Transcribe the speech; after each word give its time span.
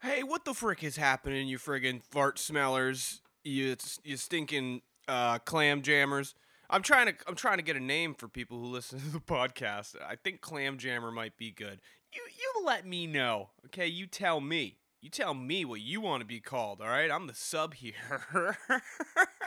Hey, 0.00 0.22
what 0.22 0.44
the 0.44 0.54
frick 0.54 0.84
is 0.84 0.96
happening, 0.96 1.48
you 1.48 1.58
friggin' 1.58 2.02
fart 2.04 2.38
smellers? 2.38 3.20
You 3.42 3.74
you 4.04 4.16
stinking 4.16 4.82
uh, 5.08 5.40
clam 5.40 5.82
jammers. 5.82 6.36
I'm 6.70 6.82
trying 6.82 7.06
to 7.06 7.14
I'm 7.26 7.34
trying 7.34 7.56
to 7.56 7.64
get 7.64 7.74
a 7.74 7.80
name 7.80 8.14
for 8.14 8.28
people 8.28 8.60
who 8.60 8.66
listen 8.66 9.00
to 9.00 9.08
the 9.08 9.18
podcast. 9.18 9.96
I 10.00 10.14
think 10.14 10.40
clam 10.40 10.78
jammer 10.78 11.10
might 11.10 11.36
be 11.36 11.50
good. 11.50 11.80
You 12.12 12.22
you 12.38 12.64
let 12.64 12.86
me 12.86 13.08
know, 13.08 13.50
okay? 13.66 13.88
You 13.88 14.06
tell 14.06 14.40
me. 14.40 14.76
You 15.00 15.10
tell 15.10 15.34
me 15.34 15.64
what 15.64 15.80
you 15.80 16.00
want 16.00 16.20
to 16.20 16.26
be 16.26 16.40
called, 16.40 16.80
all 16.80 16.88
right? 16.88 17.10
I'm 17.10 17.26
the 17.26 17.34
sub 17.34 17.74
here. 17.74 18.56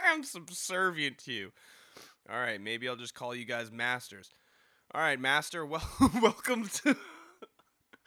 I'm 0.05 0.23
subservient 0.23 1.17
to 1.19 1.31
you. 1.31 1.51
All 2.29 2.39
right, 2.39 2.59
maybe 2.59 2.89
I'll 2.89 2.95
just 2.97 3.15
call 3.15 3.33
you 3.33 3.45
guys 3.45 3.71
masters. 3.71 4.31
All 4.93 5.01
right, 5.01 5.19
master. 5.19 5.65
Well, 5.71 6.11
welcome 6.21 6.67
to 6.83 6.97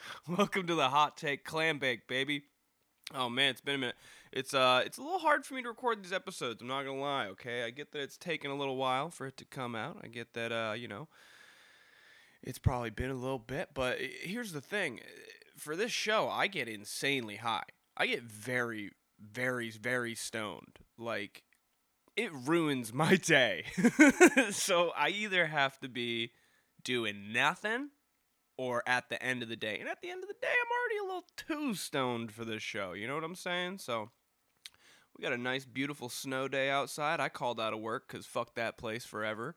welcome 0.28 0.66
to 0.66 0.74
the 0.74 0.88
hot 0.88 1.16
take 1.16 1.44
clam 1.44 1.78
bake, 1.78 2.06
baby. 2.08 2.42
Oh 3.14 3.28
man, 3.28 3.50
it's 3.50 3.60
been 3.60 3.76
a 3.76 3.78
minute. 3.78 3.96
It's 4.32 4.54
uh, 4.54 4.82
it's 4.84 4.98
a 4.98 5.02
little 5.02 5.18
hard 5.18 5.44
for 5.44 5.54
me 5.54 5.62
to 5.62 5.68
record 5.68 6.02
these 6.02 6.12
episodes. 6.12 6.62
I'm 6.62 6.68
not 6.68 6.84
gonna 6.84 7.00
lie. 7.00 7.26
Okay, 7.28 7.64
I 7.64 7.70
get 7.70 7.92
that 7.92 8.00
it's 8.00 8.16
taken 8.16 8.50
a 8.50 8.54
little 8.54 8.76
while 8.76 9.10
for 9.10 9.26
it 9.26 9.36
to 9.38 9.44
come 9.44 9.74
out. 9.74 9.98
I 10.02 10.08
get 10.08 10.34
that 10.34 10.52
uh, 10.52 10.72
you 10.72 10.88
know, 10.88 11.08
it's 12.42 12.58
probably 12.58 12.90
been 12.90 13.10
a 13.10 13.14
little 13.14 13.38
bit. 13.38 13.70
But 13.74 13.98
here's 14.00 14.52
the 14.52 14.60
thing: 14.60 15.00
for 15.56 15.76
this 15.76 15.92
show, 15.92 16.28
I 16.28 16.46
get 16.46 16.68
insanely 16.68 17.36
high. 17.36 17.64
I 17.96 18.06
get 18.06 18.22
very, 18.22 18.90
very, 19.20 19.70
very 19.70 20.14
stoned. 20.14 20.78
Like 20.98 21.42
it 22.16 22.32
ruins 22.32 22.92
my 22.92 23.16
day. 23.24 23.64
so 24.50 24.92
I 24.96 25.08
either 25.08 25.46
have 25.46 25.78
to 25.80 25.88
be 25.88 26.32
doing 26.82 27.32
nothing 27.32 27.90
or 28.56 28.82
at 28.86 29.08
the 29.08 29.22
end 29.22 29.42
of 29.42 29.48
the 29.48 29.56
day. 29.56 29.78
And 29.80 29.88
at 29.88 30.00
the 30.00 30.10
end 30.10 30.22
of 30.22 30.28
the 30.28 30.36
day, 30.40 30.48
I'm 30.48 30.70
already 30.70 30.98
a 30.98 31.04
little 31.04 31.28
too 31.36 31.74
stoned 31.74 32.32
for 32.32 32.44
this 32.44 32.62
show. 32.62 32.92
You 32.92 33.06
know 33.06 33.14
what 33.14 33.24
I'm 33.24 33.34
saying? 33.34 33.78
So 33.78 34.10
we 35.16 35.22
got 35.22 35.32
a 35.32 35.38
nice, 35.38 35.64
beautiful 35.64 36.08
snow 36.08 36.48
day 36.48 36.70
outside. 36.70 37.20
I 37.20 37.28
called 37.28 37.60
out 37.60 37.72
of 37.72 37.80
work 37.80 38.08
because 38.08 38.26
fuck 38.26 38.54
that 38.54 38.78
place 38.78 39.04
forever, 39.04 39.56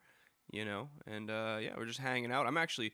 you 0.52 0.66
know. 0.66 0.90
And 1.06 1.30
uh, 1.30 1.58
yeah, 1.62 1.74
we're 1.78 1.86
just 1.86 2.00
hanging 2.00 2.32
out. 2.32 2.46
I'm 2.46 2.58
actually 2.58 2.94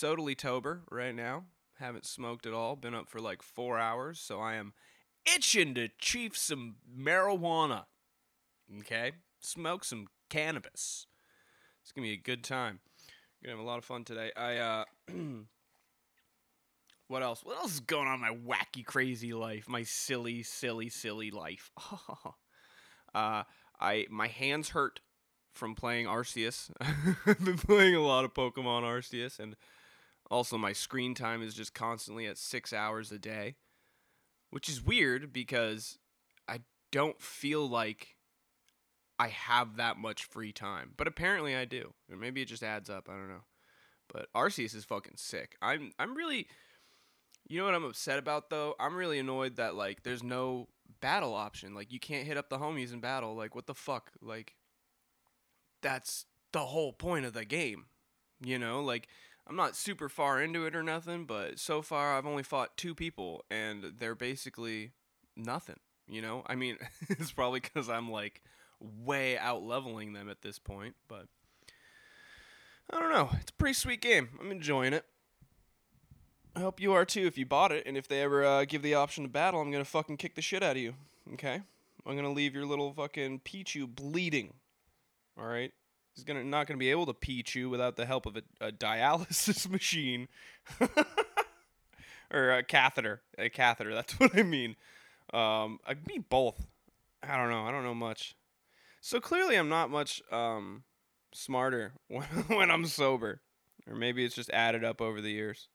totally 0.00 0.34
tober 0.34 0.82
right 0.90 1.14
now. 1.14 1.44
Haven't 1.78 2.06
smoked 2.06 2.46
at 2.46 2.52
all. 2.52 2.76
Been 2.76 2.94
up 2.94 3.08
for 3.08 3.20
like 3.20 3.42
four 3.42 3.78
hours, 3.78 4.20
so 4.20 4.40
I 4.40 4.54
am 4.54 4.74
itching 5.26 5.74
to 5.74 5.88
chief 5.98 6.36
some 6.36 6.76
marijuana. 6.96 7.84
Okay, 8.80 9.12
smoke 9.40 9.84
some 9.84 10.06
cannabis. 10.28 11.06
It's 11.82 11.92
gonna 11.92 12.06
be 12.06 12.12
a 12.12 12.16
good 12.16 12.44
time. 12.44 12.80
Gonna 13.42 13.56
have 13.56 13.64
a 13.64 13.68
lot 13.68 13.78
of 13.78 13.84
fun 13.84 14.04
today. 14.04 14.30
I 14.36 14.56
uh 14.56 14.84
What 17.08 17.22
else? 17.22 17.44
What 17.44 17.56
else 17.56 17.74
is 17.74 17.80
going 17.80 18.08
on 18.08 18.14
in 18.14 18.20
my 18.20 18.54
wacky 18.54 18.84
crazy 18.84 19.32
life? 19.32 19.68
My 19.68 19.82
silly, 19.82 20.42
silly, 20.42 20.88
silly 20.88 21.30
life. 21.30 21.70
uh 23.14 23.42
I 23.80 24.06
my 24.10 24.28
hands 24.28 24.70
hurt 24.70 25.00
from 25.52 25.74
playing 25.74 26.06
Arceus. 26.06 26.70
I've 27.26 27.44
been 27.44 27.58
playing 27.58 27.94
a 27.94 28.00
lot 28.00 28.24
of 28.24 28.34
Pokemon 28.34 28.82
Arceus 28.82 29.38
and 29.38 29.56
also 30.30 30.56
my 30.56 30.72
screen 30.72 31.14
time 31.14 31.42
is 31.42 31.54
just 31.54 31.74
constantly 31.74 32.26
at 32.26 32.38
6 32.38 32.72
hours 32.72 33.12
a 33.12 33.18
day, 33.18 33.56
which 34.50 34.68
is 34.68 34.82
weird 34.82 35.32
because 35.32 35.98
I 36.48 36.60
don't 36.90 37.20
feel 37.20 37.68
like 37.68 38.16
I 39.18 39.28
have 39.28 39.76
that 39.76 39.96
much 39.96 40.24
free 40.24 40.52
time. 40.52 40.92
But 40.96 41.06
apparently 41.06 41.54
I 41.54 41.66
do. 41.66 41.92
Or 42.10 42.16
maybe 42.16 42.42
it 42.42 42.48
just 42.48 42.62
adds 42.62 42.90
up. 42.90 43.08
I 43.08 43.12
don't 43.12 43.28
know. 43.28 43.44
But 44.12 44.26
Arceus 44.34 44.74
is 44.74 44.84
fucking 44.84 45.16
sick. 45.16 45.56
I'm 45.62 45.92
I'm 45.98 46.16
really 46.16 46.48
you 47.46 47.58
know 47.58 47.66
what 47.66 47.74
I'm 47.74 47.84
upset 47.84 48.18
about 48.18 48.50
though? 48.50 48.74
I'm 48.80 48.96
really 48.96 49.18
annoyed 49.18 49.56
that 49.56 49.74
like 49.74 50.02
there's 50.02 50.22
no 50.22 50.68
battle 51.00 51.34
option. 51.34 51.74
Like 51.74 51.92
you 51.92 52.00
can't 52.00 52.26
hit 52.26 52.36
up 52.36 52.48
the 52.48 52.58
homies 52.58 52.92
in 52.92 53.00
battle. 53.00 53.34
Like 53.34 53.54
what 53.54 53.66
the 53.66 53.74
fuck? 53.74 54.12
Like 54.20 54.54
that's 55.82 56.26
the 56.52 56.60
whole 56.60 56.92
point 56.92 57.26
of 57.26 57.32
the 57.32 57.44
game. 57.44 57.86
You 58.42 58.58
know, 58.58 58.82
like 58.82 59.08
I'm 59.46 59.56
not 59.56 59.76
super 59.76 60.08
far 60.08 60.42
into 60.42 60.64
it 60.66 60.74
or 60.74 60.82
nothing, 60.82 61.26
but 61.26 61.58
so 61.58 61.82
far 61.82 62.16
I've 62.16 62.26
only 62.26 62.42
fought 62.42 62.76
two 62.76 62.94
people 62.94 63.44
and 63.50 63.92
they're 63.98 64.14
basically 64.14 64.92
nothing. 65.36 65.78
You 66.06 66.22
know, 66.22 66.42
I 66.46 66.54
mean, 66.54 66.78
it's 67.08 67.32
probably 67.32 67.60
because 67.60 67.88
I'm 67.88 68.10
like 68.10 68.42
way 68.80 69.38
out 69.38 69.62
leveling 69.62 70.12
them 70.12 70.28
at 70.28 70.42
this 70.42 70.58
point, 70.58 70.94
but 71.08 71.26
I 72.90 72.98
don't 72.98 73.12
know. 73.12 73.30
It's 73.40 73.50
a 73.50 73.54
pretty 73.54 73.74
sweet 73.74 74.00
game. 74.00 74.30
I'm 74.40 74.50
enjoying 74.50 74.92
it. 74.92 75.04
I 76.56 76.60
hope 76.60 76.80
you 76.80 76.92
are 76.92 77.04
too 77.04 77.26
if 77.26 77.36
you 77.36 77.46
bought 77.46 77.72
it, 77.72 77.84
and 77.84 77.96
if 77.96 78.06
they 78.06 78.22
ever 78.22 78.44
uh, 78.44 78.64
give 78.64 78.82
the 78.82 78.94
option 78.94 79.24
to 79.24 79.30
battle, 79.30 79.60
I'm 79.60 79.72
gonna 79.72 79.84
fucking 79.84 80.18
kick 80.18 80.36
the 80.36 80.42
shit 80.42 80.62
out 80.62 80.76
of 80.76 80.82
you. 80.82 80.94
Okay? 81.32 81.62
I'm 82.06 82.16
gonna 82.16 82.32
leave 82.32 82.54
your 82.54 82.64
little 82.64 82.92
fucking 82.92 83.40
Pichu 83.40 83.92
bleeding. 83.92 84.54
All 85.36 85.46
right? 85.46 85.72
He's 86.14 86.24
gonna 86.24 86.44
not 86.44 86.68
gonna 86.68 86.78
be 86.78 86.90
able 86.90 87.06
to 87.06 87.12
Pichu 87.12 87.68
without 87.68 87.96
the 87.96 88.06
help 88.06 88.26
of 88.26 88.36
a, 88.36 88.42
a 88.60 88.70
dialysis 88.70 89.68
machine 89.70 90.28
or 92.30 92.52
a 92.52 92.62
catheter. 92.62 93.22
A 93.36 93.48
catheter. 93.48 93.92
That's 93.92 94.12
what 94.20 94.38
I 94.38 94.44
mean. 94.44 94.76
Um, 95.32 95.80
I 95.86 95.94
mean 96.06 96.24
both. 96.28 96.66
I 97.20 97.36
don't 97.36 97.50
know. 97.50 97.64
I 97.64 97.72
don't 97.72 97.84
know 97.84 97.94
much. 97.94 98.36
So 99.00 99.18
clearly, 99.18 99.56
I'm 99.56 99.68
not 99.68 99.90
much 99.90 100.22
um, 100.30 100.84
smarter 101.32 101.94
when, 102.08 102.24
when 102.46 102.70
I'm 102.70 102.86
sober, 102.86 103.40
or 103.88 103.96
maybe 103.96 104.24
it's 104.24 104.36
just 104.36 104.50
added 104.50 104.84
up 104.84 105.00
over 105.00 105.20
the 105.20 105.30
years. 105.30 105.68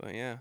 But 0.00 0.14
yeah. 0.14 0.38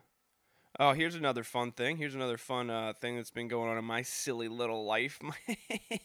Oh, 0.79 0.93
here's 0.93 1.15
another 1.15 1.43
fun 1.43 1.71
thing. 1.71 1.97
Here's 1.97 2.13
another 2.13 2.37
fun 2.37 2.69
uh, 2.69 2.93
thing 2.93 3.15
that's 3.15 3.31
been 3.31 3.47
going 3.47 3.69
on 3.69 3.77
in 3.77 3.85
my 3.85 4.03
silly 4.03 4.47
little 4.47 4.85
life, 4.85 5.19
my 5.21 5.35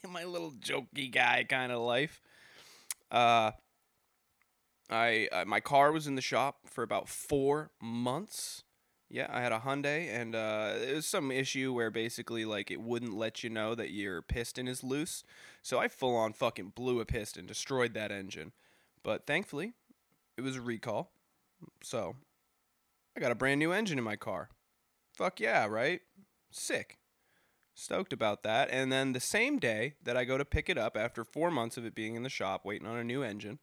my 0.08 0.24
little 0.24 0.52
jokey 0.52 1.12
guy 1.12 1.44
kind 1.48 1.70
of 1.70 1.80
life. 1.80 2.22
Uh, 3.10 3.52
I 4.88 5.28
uh, 5.30 5.44
my 5.46 5.60
car 5.60 5.92
was 5.92 6.06
in 6.06 6.14
the 6.14 6.22
shop 6.22 6.60
for 6.66 6.82
about 6.82 7.08
four 7.08 7.70
months. 7.80 8.64
Yeah, 9.10 9.26
I 9.30 9.42
had 9.42 9.52
a 9.52 9.58
Hyundai, 9.58 10.08
and 10.08 10.34
uh, 10.34 10.72
it 10.80 10.94
was 10.94 11.06
some 11.06 11.30
issue 11.30 11.74
where 11.74 11.90
basically 11.90 12.46
like 12.46 12.70
it 12.70 12.80
wouldn't 12.80 13.14
let 13.14 13.44
you 13.44 13.50
know 13.50 13.74
that 13.74 13.90
your 13.90 14.22
piston 14.22 14.66
is 14.66 14.82
loose. 14.82 15.22
So 15.60 15.78
I 15.78 15.88
full 15.88 16.16
on 16.16 16.32
fucking 16.32 16.72
blew 16.74 16.98
a 16.98 17.04
piston, 17.04 17.44
destroyed 17.44 17.92
that 17.92 18.10
engine. 18.10 18.52
But 19.02 19.26
thankfully, 19.26 19.74
it 20.38 20.40
was 20.40 20.56
a 20.56 20.62
recall. 20.62 21.12
So 21.82 22.16
I 23.16 23.20
got 23.20 23.32
a 23.32 23.36
brand 23.36 23.58
new 23.58 23.72
engine 23.72 23.98
in 23.98 24.04
my 24.04 24.16
car. 24.16 24.48
Fuck 25.14 25.40
yeah, 25.40 25.66
right? 25.66 26.00
Sick. 26.50 26.98
Stoked 27.74 28.12
about 28.12 28.42
that. 28.42 28.68
And 28.70 28.92
then 28.92 29.12
the 29.12 29.20
same 29.20 29.58
day 29.58 29.94
that 30.02 30.16
I 30.16 30.24
go 30.24 30.38
to 30.38 30.44
pick 30.44 30.68
it 30.68 30.78
up 30.78 30.96
after 30.96 31.24
four 31.24 31.50
months 31.50 31.76
of 31.76 31.84
it 31.84 31.94
being 31.94 32.14
in 32.14 32.22
the 32.22 32.28
shop, 32.28 32.64
waiting 32.64 32.86
on 32.86 32.98
a 32.98 33.04
new 33.04 33.22
engine, 33.22 33.58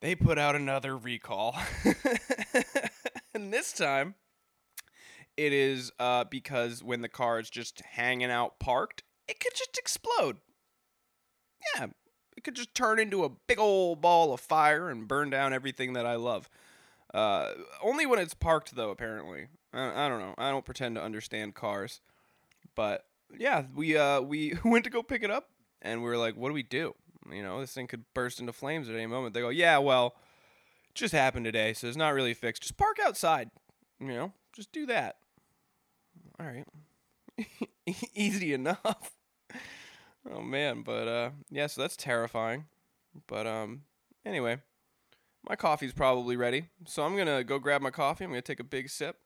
they 0.00 0.14
put 0.14 0.38
out 0.38 0.54
another 0.54 0.96
recall. 0.96 1.56
and 3.34 3.52
this 3.52 3.72
time, 3.72 4.14
it 5.36 5.52
is 5.52 5.92
uh, 5.98 6.24
because 6.24 6.82
when 6.82 7.00
the 7.00 7.08
car 7.08 7.38
is 7.38 7.50
just 7.50 7.80
hanging 7.80 8.30
out 8.30 8.58
parked, 8.58 9.02
it 9.26 9.40
could 9.40 9.54
just 9.54 9.76
explode. 9.78 10.38
Yeah, 11.74 11.86
it 12.36 12.44
could 12.44 12.54
just 12.54 12.74
turn 12.74 13.00
into 13.00 13.24
a 13.24 13.28
big 13.28 13.58
old 13.58 14.00
ball 14.00 14.32
of 14.32 14.40
fire 14.40 14.88
and 14.88 15.08
burn 15.08 15.30
down 15.30 15.52
everything 15.52 15.94
that 15.94 16.06
I 16.06 16.14
love. 16.14 16.48
Uh, 17.14 17.52
only 17.82 18.06
when 18.06 18.18
it's 18.18 18.34
parked, 18.34 18.74
though. 18.74 18.90
Apparently, 18.90 19.48
I, 19.72 20.06
I 20.06 20.08
don't 20.08 20.20
know. 20.20 20.34
I 20.36 20.50
don't 20.50 20.64
pretend 20.64 20.96
to 20.96 21.02
understand 21.02 21.54
cars, 21.54 22.00
but 22.74 23.04
yeah, 23.36 23.64
we 23.74 23.96
uh 23.96 24.20
we 24.20 24.54
went 24.64 24.84
to 24.84 24.90
go 24.90 25.02
pick 25.02 25.22
it 25.22 25.30
up, 25.30 25.48
and 25.82 26.02
we 26.02 26.08
were 26.08 26.18
like, 26.18 26.36
"What 26.36 26.48
do 26.48 26.54
we 26.54 26.62
do? 26.62 26.94
You 27.30 27.42
know, 27.42 27.60
this 27.60 27.72
thing 27.72 27.86
could 27.86 28.04
burst 28.14 28.40
into 28.40 28.52
flames 28.52 28.88
at 28.88 28.94
any 28.94 29.06
moment." 29.06 29.34
They 29.34 29.40
go, 29.40 29.48
"Yeah, 29.48 29.78
well, 29.78 30.16
it 30.88 30.94
just 30.94 31.14
happened 31.14 31.44
today, 31.44 31.72
so 31.72 31.86
it's 31.86 31.96
not 31.96 32.14
really 32.14 32.34
fixed. 32.34 32.62
Just 32.62 32.76
park 32.76 32.98
outside. 33.04 33.50
You 34.00 34.08
know, 34.08 34.32
just 34.52 34.72
do 34.72 34.86
that." 34.86 35.16
All 36.38 36.46
right, 36.46 36.66
easy 38.14 38.52
enough. 38.52 39.12
oh 40.30 40.40
man, 40.42 40.82
but 40.82 41.08
uh, 41.08 41.30
yeah, 41.50 41.66
so 41.66 41.80
that's 41.80 41.96
terrifying. 41.96 42.66
But 43.26 43.46
um, 43.46 43.82
anyway, 44.24 44.58
my 45.46 45.56
coffee's 45.56 45.92
probably 45.92 46.36
ready, 46.36 46.68
so 46.86 47.04
I'm 47.04 47.16
gonna 47.16 47.44
go 47.44 47.58
grab 47.58 47.82
my 47.82 47.90
coffee. 47.90 48.24
I'm 48.24 48.30
gonna 48.30 48.42
take 48.42 48.60
a 48.60 48.64
big 48.64 48.88
sip. 48.88 49.16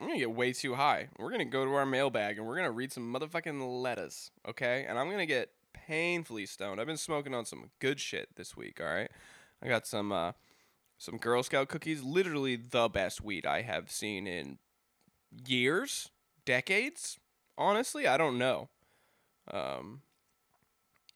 I'm 0.00 0.08
gonna 0.08 0.18
get 0.18 0.32
way 0.32 0.52
too 0.52 0.74
high. 0.74 1.08
We're 1.18 1.30
gonna 1.30 1.44
go 1.44 1.64
to 1.64 1.74
our 1.74 1.86
mailbag 1.86 2.38
and 2.38 2.46
we're 2.46 2.56
gonna 2.56 2.70
read 2.70 2.92
some 2.92 3.12
motherfucking 3.12 3.82
letters, 3.82 4.30
okay? 4.46 4.84
And 4.88 4.98
I'm 4.98 5.10
gonna 5.10 5.26
get 5.26 5.50
painfully 5.72 6.46
stoned. 6.46 6.80
I've 6.80 6.86
been 6.86 6.96
smoking 6.96 7.34
on 7.34 7.44
some 7.44 7.70
good 7.80 8.00
shit 8.00 8.36
this 8.36 8.56
week, 8.56 8.80
all 8.80 8.86
right? 8.86 9.10
I 9.62 9.68
got 9.68 9.86
some 9.86 10.12
uh, 10.12 10.32
some 10.98 11.16
Girl 11.16 11.42
Scout 11.42 11.68
cookies, 11.68 12.02
literally 12.02 12.56
the 12.56 12.88
best 12.88 13.22
weed 13.22 13.46
I 13.46 13.62
have 13.62 13.90
seen 13.90 14.26
in 14.26 14.58
years, 15.46 16.10
decades. 16.44 17.18
Honestly, 17.58 18.06
I 18.06 18.16
don't 18.16 18.38
know. 18.38 18.68
Um, 19.50 20.02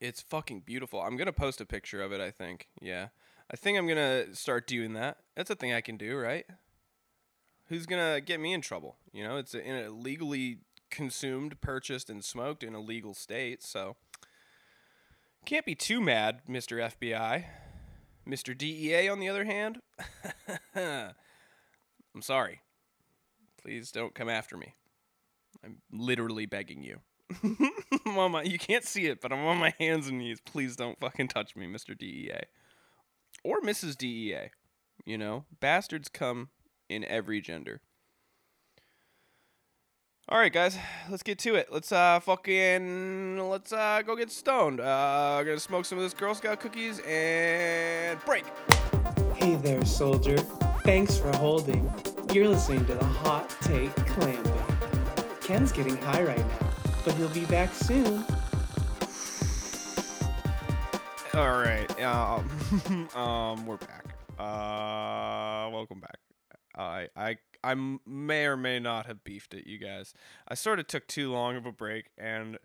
it's 0.00 0.23
fucking 0.23 0.61
beautiful. 0.61 1.00
I'm 1.00 1.17
gonna 1.17 1.32
post 1.32 1.61
a 1.61 1.67
picture 1.67 2.02
of 2.02 2.12
it. 2.12 2.20
I 2.20 2.31
think. 2.31 2.69
Yeah, 2.81 3.08
I 3.52 3.56
think 3.56 3.76
I'm 3.76 3.88
gonna 3.88 4.35
start 4.35 4.67
doing 4.67 4.93
that. 4.93 5.19
That's 5.35 5.50
a 5.50 5.56
thing 5.56 5.73
I 5.73 5.81
can 5.81 5.97
do, 5.97 6.17
right? 6.17 6.47
Who's 7.67 7.87
gonna 7.87 8.20
get 8.20 8.38
me 8.38 8.52
in 8.52 8.61
trouble? 8.61 8.97
You 9.12 9.25
know, 9.25 9.37
it's 9.38 9.55
in 9.55 9.75
a 9.75 9.91
legally 9.91 10.58
consumed, 10.91 11.61
purchased, 11.61 12.08
and 12.08 12.25
smoked 12.25 12.62
in 12.62 12.75
a 12.75 12.81
legal 12.81 13.12
state, 13.12 13.62
so 13.62 13.97
can't 15.44 15.67
be 15.67 15.75
too 15.75 16.00
mad, 16.00 16.43
Mister 16.47 16.76
FBI. 16.76 17.44
Mister 18.25 18.55
DEA, 18.55 19.08
on 19.08 19.19
the 19.19 19.29
other 19.29 19.44
hand, 19.44 19.81
I'm 20.76 22.23
sorry. 22.23 22.61
Please 23.61 23.91
don't 23.91 24.14
come 24.14 24.29
after 24.29 24.56
me. 24.56 24.75
I'm 25.64 25.79
literally 25.93 26.47
begging 26.47 26.82
you. 26.82 27.00
My, 28.05 28.43
you 28.43 28.58
can't 28.58 28.85
see 28.85 29.06
it, 29.06 29.20
but 29.20 29.32
I'm 29.32 29.44
on 29.44 29.58
my 29.58 29.73
hands 29.79 30.08
and 30.08 30.19
knees. 30.19 30.41
Please 30.44 30.75
don't 30.76 30.99
fucking 30.99 31.29
touch 31.29 31.55
me, 31.55 31.67
Mr. 31.67 31.97
DEA. 31.97 32.41
Or 33.42 33.60
Mrs. 33.60 33.96
DEA. 33.96 34.50
You 35.04 35.19
know, 35.19 35.44
bastards 35.60 36.08
come 36.08 36.50
in 36.88 37.04
every 37.04 37.40
gender. 37.40 37.81
All 40.28 40.38
right, 40.38 40.52
guys, 40.52 40.78
let's 41.10 41.25
get 41.25 41.38
to 41.40 41.56
it. 41.56 41.72
Let's 41.72 41.90
uh 41.90 42.20
fucking 42.20 43.48
let's 43.48 43.72
uh 43.72 44.02
go 44.06 44.14
get 44.14 44.31
stoned. 44.31 44.78
Uh, 44.81 45.42
gonna 45.42 45.58
smoke 45.58 45.84
some 45.84 45.98
of 45.98 46.04
this 46.04 46.14
Girl 46.14 46.34
Scout 46.34 46.60
cookies 46.60 47.00
and 47.00 48.20
break. 48.25 48.44
Hey 49.34 49.56
there, 49.56 49.84
soldier. 49.84 50.37
Thanks 50.84 51.16
for 51.16 51.34
holding. 51.38 51.92
You're 52.32 52.48
listening 52.48 52.87
to 52.87 52.94
the 52.94 53.04
Hot 53.04 53.50
Take 53.62 53.94
Clam 54.06 54.44
Ken's 55.40 55.72
getting 55.72 55.96
high 55.96 56.22
right 56.22 56.38
now, 56.38 56.70
but 57.04 57.14
he'll 57.14 57.28
be 57.31 57.44
back 57.46 57.75
soon. 57.75 58.25
All 61.40 61.52
right, 61.52 62.02
um, 62.02 63.08
um, 63.16 63.64
we're 63.64 63.78
back. 63.78 64.04
Uh, 64.38 65.70
welcome 65.72 65.98
back. 65.98 66.19
I 66.76 67.08
I 67.16 67.37
I 67.64 67.75
may 68.06 68.44
or 68.44 68.58
may 68.58 68.78
not 68.78 69.06
have 69.06 69.25
beefed 69.25 69.54
it, 69.54 69.66
you 69.66 69.78
guys. 69.78 70.12
I 70.46 70.54
sort 70.54 70.81
of 70.81 70.87
took 70.87 71.06
too 71.06 71.32
long 71.32 71.56
of 71.56 71.64
a 71.64 71.72
break, 71.72 72.10
and 72.19 72.58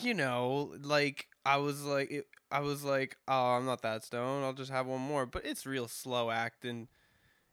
you 0.00 0.14
know, 0.14 0.74
like 0.82 1.28
I 1.44 1.58
was 1.58 1.84
like, 1.84 2.10
it, 2.10 2.26
I 2.50 2.58
was 2.58 2.82
like, 2.82 3.16
oh, 3.28 3.50
I'm 3.54 3.66
not 3.66 3.82
that 3.82 4.02
stoned. 4.02 4.44
I'll 4.44 4.52
just 4.52 4.72
have 4.72 4.88
one 4.88 5.00
more. 5.00 5.26
But 5.26 5.46
it's 5.46 5.64
real 5.64 5.86
slow 5.86 6.32
acting. 6.32 6.88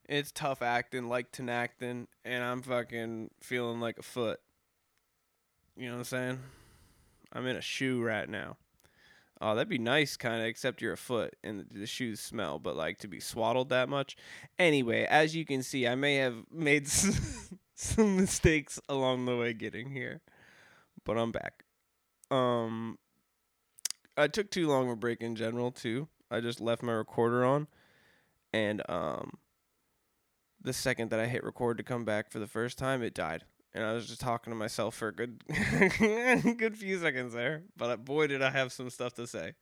It's 0.10 0.32
tough 0.32 0.64
acting, 0.64 1.10
like 1.10 1.28
acting, 1.48 2.08
and 2.26 2.44
I'm 2.44 2.64
fucking 2.64 3.30
feeling 3.40 3.80
like 3.80 4.00
a 4.00 4.04
foot. 4.04 4.40
You 5.78 5.90
know 5.90 5.94
what 5.94 6.00
I'm 6.00 6.06
saying? 6.06 6.40
I'm 7.32 7.46
in 7.46 7.56
a 7.56 7.62
shoe 7.62 8.02
right 8.02 8.28
now. 8.28 8.58
Oh, 9.46 9.56
that'd 9.56 9.68
be 9.68 9.78
nice, 9.78 10.16
kind 10.16 10.40
of, 10.40 10.48
except 10.48 10.82
you're 10.82 10.94
a 10.94 10.98
foot 10.98 11.36
and 11.44 11.66
the 11.70 11.86
shoes 11.86 12.22
smell, 12.22 12.60
but 12.60 12.78
like 12.78 13.00
to 13.00 13.10
be 13.10 13.20
swaddled 13.20 13.68
that 13.70 13.90
much. 13.90 14.16
Anyway, 14.58 15.04
as 15.04 15.36
you 15.36 15.44
can 15.44 15.62
see, 15.62 15.86
I 15.86 15.96
may 15.96 16.16
have 16.16 16.46
made 16.50 16.88
some 17.76 18.16
mistakes 18.16 18.80
along 18.88 19.26
the 19.26 19.36
way 19.36 19.52
getting 19.52 19.90
here, 19.90 20.22
but 21.04 21.18
I'm 21.18 21.34
back. 21.34 21.66
Um, 22.32 22.98
I 24.16 24.30
took 24.30 24.50
too 24.50 24.70
long 24.70 24.90
a 24.90 24.96
break 24.96 25.20
in 25.20 25.36
general 25.36 25.72
too. 25.72 26.08
I 26.32 26.40
just 26.40 26.62
left 26.62 26.82
my 26.82 26.94
recorder 26.94 27.44
on, 27.44 27.68
and 28.54 28.82
um, 28.88 29.32
the 30.62 30.72
second 30.72 31.12
that 31.12 31.20
I 31.20 31.26
hit 31.26 31.44
record 31.44 31.76
to 31.80 31.84
come 31.84 32.06
back 32.06 32.32
for 32.32 32.40
the 32.40 32.48
first 32.48 32.78
time, 32.78 33.04
it 33.04 33.14
died 33.14 33.44
and 33.74 33.84
I 33.84 33.94
was 33.94 34.08
just 34.08 34.22
talking 34.22 34.52
to 34.52 34.56
myself 34.56 34.96
for 34.96 35.08
a 35.08 35.14
good 35.14 35.44
good 36.58 36.78
few 36.78 37.00
seconds 37.00 37.34
there. 37.34 37.64
But 37.76 38.06
boy, 38.06 38.28
did 38.28 38.42
I 38.42 38.52
have 38.52 38.72
some 38.72 38.90
stuff 38.90 39.14
to 39.16 39.28
say. 39.28 39.54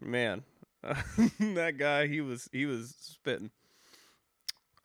Man, 0.00 0.44
that 0.82 1.76
guy 1.78 2.06
he 2.06 2.20
was 2.20 2.48
he 2.52 2.66
was 2.66 2.94
spitting. 3.00 3.50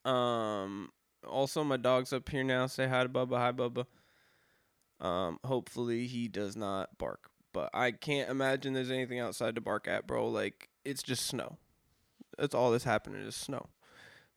Um. 0.06 0.90
Also, 1.28 1.64
my 1.64 1.78
dog's 1.78 2.12
up 2.12 2.28
here 2.28 2.44
now. 2.44 2.68
Say 2.68 2.88
hi 2.88 3.04
to 3.04 3.10
Bubba. 3.10 3.38
Hi, 3.38 3.52
Bubba. 3.52 3.86
Um. 5.00 5.40
Hopefully, 5.44 6.08
he 6.08 6.28
does 6.28 6.56
not 6.56 6.98
bark. 6.98 7.30
But 7.52 7.70
I 7.74 7.92
can't 7.92 8.30
imagine 8.30 8.74
there's 8.74 8.90
anything 8.90 9.20
outside 9.20 9.56
to 9.56 9.62
bark 9.62 9.88
at, 9.88 10.08
bro. 10.08 10.28
Like 10.28 10.70
it's 10.86 11.04
just 11.04 11.26
snow. 11.26 11.58
That's 12.38 12.56
all 12.56 12.72
that's 12.72 12.84
happening 12.86 13.22
is 13.22 13.36
snow. 13.36 13.68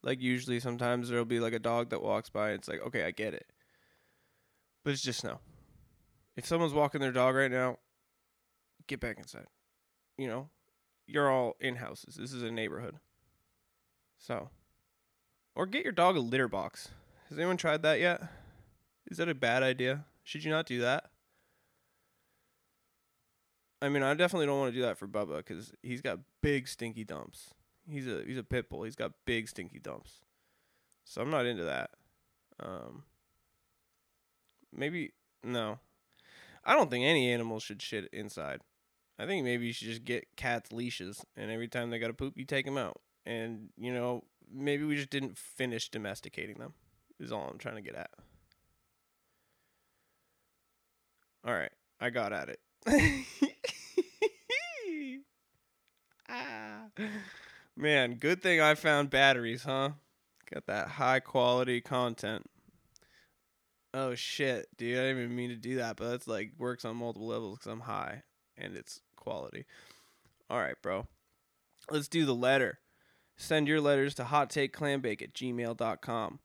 Like 0.03 0.21
usually, 0.21 0.61
sometimes 0.61 1.09
there'll 1.09 1.25
be 1.25 1.41
like 1.41 1.55
a 1.55 1.59
dog 1.59 1.91
that 1.91 2.03
walks 2.03 2.29
by. 2.31 2.51
And 2.51 2.59
it's 2.59 2.69
like, 2.69 2.83
okay, 2.83 3.05
I 3.05 3.13
get 3.13 3.33
it 3.33 3.47
but 4.87 4.93
it's 4.93 5.03
just 5.03 5.19
snow. 5.19 5.41
If 6.37 6.47
someone's 6.47 6.73
walking 6.73 7.01
their 7.01 7.11
dog 7.11 7.35
right 7.35 7.51
now, 7.51 7.79
get 8.87 9.01
back 9.01 9.19
inside. 9.19 9.49
You 10.17 10.29
know, 10.29 10.49
you're 11.09 11.29
all 11.29 11.57
in 11.59 11.75
houses. 11.75 12.15
This 12.15 12.33
is 12.33 12.45
a 12.45 12.53
neighborhood. 12.53 12.95
So, 14.17 14.51
or 15.57 15.67
get 15.67 15.83
your 15.83 15.93
dog 15.93 16.17
a 16.17 16.21
litter 16.21 16.47
box. 16.47 16.91
Has 17.29 17.37
anyone 17.37 17.57
tried 17.57 17.83
that 17.83 17.99
yet? 17.99 18.23
Is 19.11 19.17
that 19.17 19.29
a 19.29 19.35
bad 19.35 19.65
idea? 19.65 20.05
Should 20.23 20.45
you 20.45 20.53
not 20.53 20.67
do 20.67 20.79
that? 20.83 21.11
I 23.83 23.89
mean, 23.89 24.05
I 24.05 24.15
definitely 24.15 24.47
don't 24.47 24.61
want 24.61 24.73
to 24.73 24.79
do 24.79 24.87
that 24.87 24.99
for 24.99 25.09
Bubba 25.09 25.39
because 25.39 25.73
he's 25.83 26.01
got 26.01 26.21
big 26.45 26.69
stinky 26.69 27.03
dumps. 27.03 27.55
He's 27.91 28.07
a 28.07 28.23
he's 28.25 28.39
a 28.39 28.45
pit 28.45 28.71
bull. 28.71 28.85
He's 28.85 28.95
got 28.95 29.11
big 29.25 29.49
stinky 29.49 29.81
dumps. 29.81 30.21
So 31.03 31.23
I'm 31.23 31.31
not 31.31 31.45
into 31.45 31.65
that. 31.65 31.91
Um, 32.61 33.03
maybe 34.77 35.13
no. 35.43 35.79
I 36.65 36.75
don't 36.75 36.91
think 36.91 37.05
any 37.05 37.31
animal 37.31 37.61
should 37.61 37.81
shit 37.81 38.09
inside. 38.13 38.61
I 39.19 39.27
think 39.27 39.45
maybe 39.45 39.67
you 39.67 39.73
should 39.73 39.89
just 39.89 40.05
get 40.05 40.27
cats 40.37 40.73
leashes, 40.73 41.25
and 41.37 41.51
every 41.51 41.69
time 41.69 41.91
they 41.91 41.99
got 41.99 42.09
to 42.09 42.15
poop, 42.15 42.37
you 42.37 42.45
take 42.45 42.67
them 42.67 42.77
out. 42.77 43.01
And 43.25 43.71
you 43.77 43.93
know, 43.93 44.25
maybe 44.53 44.85
we 44.85 44.97
just 44.97 45.11
didn't 45.11 45.39
finish 45.39 45.89
domesticating 45.89 46.59
them. 46.59 46.75
Is 47.19 47.33
all 47.33 47.49
I'm 47.49 47.59
trying 47.59 47.77
to 47.77 47.81
get 47.83 47.95
at. 47.95 48.11
All 51.47 51.55
right, 51.55 51.73
I 52.01 52.11
got 52.11 52.33
at 52.33 52.49
it. 52.51 52.61
ah. 56.29 56.87
Man, 57.77 58.15
good 58.15 58.43
thing 58.43 58.61
I 58.61 58.75
found 58.75 59.11
batteries, 59.11 59.65
huh? 59.65 59.91
Got 60.53 60.67
that 60.67 60.89
high 60.89 61.21
quality 61.21 61.81
content. 61.81 62.47
Oh 63.97 64.15
shit, 64.15 64.67
dude! 64.77 64.99
I 64.99 65.05
didn't 65.05 65.23
even 65.23 65.37
mean 65.37 65.49
to 65.49 65.57
do 65.57 65.77
that, 65.77 65.97
but 65.97 66.11
that's 66.11 66.29
like 66.29 66.53
works 66.59 66.85
on 66.85 66.97
multiple 66.97 67.29
levels 67.29 67.57
because 67.57 67.73
I'm 67.73 67.81
high 67.81 68.25
and 68.59 68.77
it's 68.77 69.01
quality. 69.17 69.65
All 70.51 70.61
right, 70.61 70.75
bro. 70.83 71.07
Let's 71.91 72.07
do 72.07 72.27
the 72.27 72.35
letter. 72.35 72.81
Send 73.39 73.69
your 73.69 73.81
letters 73.81 74.15
to 74.17 74.25
hottakeclambake 74.25 75.23
at 75.23 75.33
gmail.com. 75.33 76.41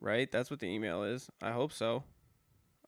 Right? 0.00 0.30
That's 0.30 0.48
what 0.48 0.60
the 0.60 0.68
email 0.68 1.02
is. 1.02 1.28
I 1.42 1.50
hope 1.50 1.72
so. 1.72 2.04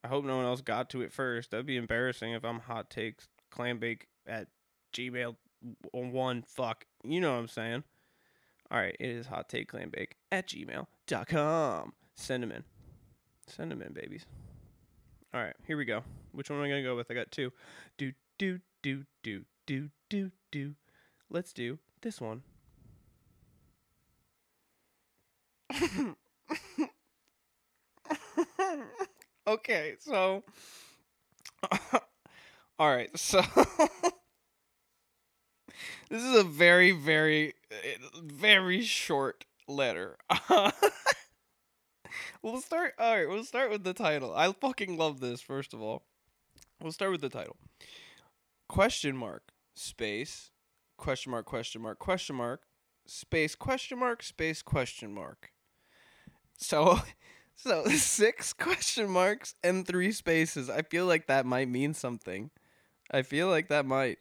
I 0.04 0.08
hope 0.08 0.24
no 0.24 0.36
one 0.36 0.46
else 0.46 0.60
got 0.60 0.88
to 0.90 1.02
it 1.02 1.12
first. 1.12 1.50
That'd 1.50 1.66
be 1.66 1.76
embarrassing 1.76 2.34
if 2.34 2.44
I'm 2.44 2.60
hot 2.60 2.88
takes 2.88 3.26
clambake 3.52 4.02
at 4.28 4.46
gmail 4.94 5.34
one 5.90 6.44
fuck. 6.46 6.84
You 7.02 7.20
know 7.20 7.32
what 7.32 7.40
I'm 7.40 7.48
saying. 7.48 7.82
All 8.70 8.78
right, 8.78 8.96
it 9.00 9.08
is 9.08 9.26
hot 9.26 9.48
take 9.48 9.72
clambake 9.72 10.12
at 10.30 10.46
gmail.com. 10.46 11.94
Send 12.14 12.42
them 12.44 12.52
in. 12.52 12.62
Send 13.46 13.70
them 13.70 13.82
in, 13.82 13.92
babies. 13.92 14.26
All 15.32 15.40
right, 15.40 15.54
here 15.66 15.76
we 15.76 15.84
go. 15.84 16.02
Which 16.32 16.50
one 16.50 16.58
am 16.58 16.64
I 16.64 16.68
gonna 16.68 16.82
go 16.82 16.96
with? 16.96 17.10
I 17.10 17.14
got 17.14 17.30
two. 17.30 17.52
Do 17.96 18.12
do 18.38 18.60
do 18.82 19.04
do 19.22 19.44
do 19.66 19.90
do 20.08 20.30
do. 20.50 20.74
Let's 21.30 21.52
do 21.52 21.78
this 22.02 22.20
one. 22.20 22.42
okay, 29.46 29.94
so 30.00 30.42
all 32.78 32.94
right, 32.94 33.10
so 33.18 33.42
this 36.08 36.22
is 36.22 36.36
a 36.36 36.44
very 36.44 36.92
very 36.92 37.54
eh, 37.70 37.96
very 38.22 38.82
short 38.82 39.44
letter. 39.68 40.16
We'll 42.42 42.60
start. 42.60 42.94
All 42.98 43.16
right, 43.16 43.28
we'll 43.28 43.44
start 43.44 43.70
with 43.70 43.84
the 43.84 43.94
title. 43.94 44.34
I 44.34 44.52
fucking 44.52 44.96
love 44.96 45.20
this. 45.20 45.40
First 45.40 45.74
of 45.74 45.80
all, 45.80 46.02
we'll 46.80 46.92
start 46.92 47.12
with 47.12 47.20
the 47.20 47.28
title. 47.28 47.56
Question 48.68 49.16
mark 49.16 49.52
space 49.74 50.50
question 50.96 51.30
mark 51.30 51.44
question 51.44 51.82
mark 51.82 51.98
question 51.98 52.34
mark 52.34 52.62
space 53.06 53.54
question 53.54 53.98
mark 53.98 54.22
space 54.22 54.62
question 54.62 55.12
mark. 55.12 55.52
So, 56.58 57.00
so 57.56 57.84
six 57.86 58.52
question 58.52 59.08
marks 59.08 59.54
and 59.62 59.86
three 59.86 60.12
spaces. 60.12 60.68
I 60.68 60.82
feel 60.82 61.06
like 61.06 61.26
that 61.26 61.46
might 61.46 61.68
mean 61.68 61.94
something. 61.94 62.50
I 63.10 63.22
feel 63.22 63.48
like 63.48 63.68
that 63.68 63.86
might. 63.86 64.18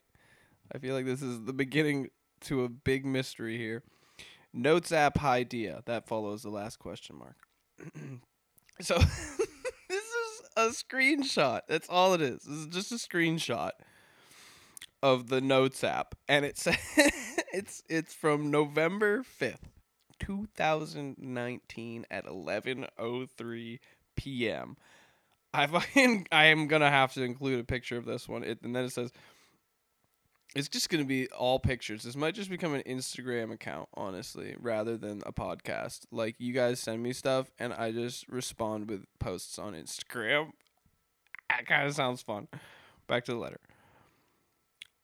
I 0.74 0.78
feel 0.78 0.96
like 0.96 1.06
this 1.06 1.22
is 1.22 1.44
the 1.46 1.54
beginning 1.54 2.10
to 2.42 2.64
a 2.64 2.70
big 2.70 3.06
mystery 3.06 3.58
here. 3.58 3.84
Notes 4.54 4.92
app 4.92 5.24
idea 5.24 5.82
that 5.86 6.08
follows 6.08 6.44
the 6.44 6.50
last 6.50 6.80
question 6.80 7.18
mark. 7.18 7.36
so 8.82 8.98
this 9.90 10.04
is 10.04 10.42
a 10.58 10.70
screenshot. 10.70 11.62
That's 11.68 11.90
all 11.90 12.14
it 12.14 12.22
is. 12.22 12.44
This 12.44 12.58
is 12.58 12.68
just 12.68 12.92
a 12.92 12.96
screenshot 12.96 13.72
of 15.04 15.30
the 15.30 15.42
Notes 15.42 15.84
app, 15.84 16.16
and 16.28 16.46
it's 16.46 16.68
it's 17.54 17.84
it's 17.90 18.14
from 18.14 18.52
November 18.52 19.24
fifth, 19.24 19.70
2019 20.20 22.06
at 22.10 22.26
11:03 22.26 23.80
p.m. 24.16 24.78
I 25.54 25.68
fucking 25.68 26.28
I 26.32 26.46
am 26.46 26.68
gonna 26.68 26.90
have 26.90 27.14
to 27.14 27.24
include 27.24 27.60
a 27.60 27.64
picture 27.64 27.98
of 27.98 28.06
this 28.06 28.28
one, 28.28 28.44
it, 28.44 28.60
and 28.64 28.76
then 28.76 28.86
it 28.86 28.92
says 28.92 29.12
it's 30.56 30.70
just 30.70 30.90
gonna 30.90 31.06
be 31.06 31.28
all 31.30 31.60
pictures. 31.60 32.04
This 32.04 32.16
might 32.16 32.36
just 32.36 32.50
become 32.50 32.74
an 32.74 32.84
Instagram 32.84 33.52
account, 33.52 33.90
honestly, 33.94 34.56
rather 34.60 34.98
than 34.98 35.22
a 35.26 35.34
podcast. 35.34 36.02
Like 36.12 36.36
you 36.40 36.54
guys 36.54 36.80
send 36.80 37.02
me 37.02 37.14
stuff, 37.14 37.52
and 37.60 37.74
I 37.74 37.92
just 37.92 38.28
respond 38.28 38.90
with 38.90 39.06
posts 39.20 39.58
on 39.58 39.74
Instagram. 39.74 40.52
That 41.50 41.66
kind 41.68 41.88
of 41.88 41.96
sounds 41.96 42.22
fun. 42.22 42.48
Back 43.08 43.26
to 43.26 43.34
the 43.34 43.38
letter. 43.38 43.60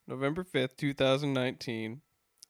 November 0.06 0.44
5th, 0.44 0.76
2019 0.76 2.00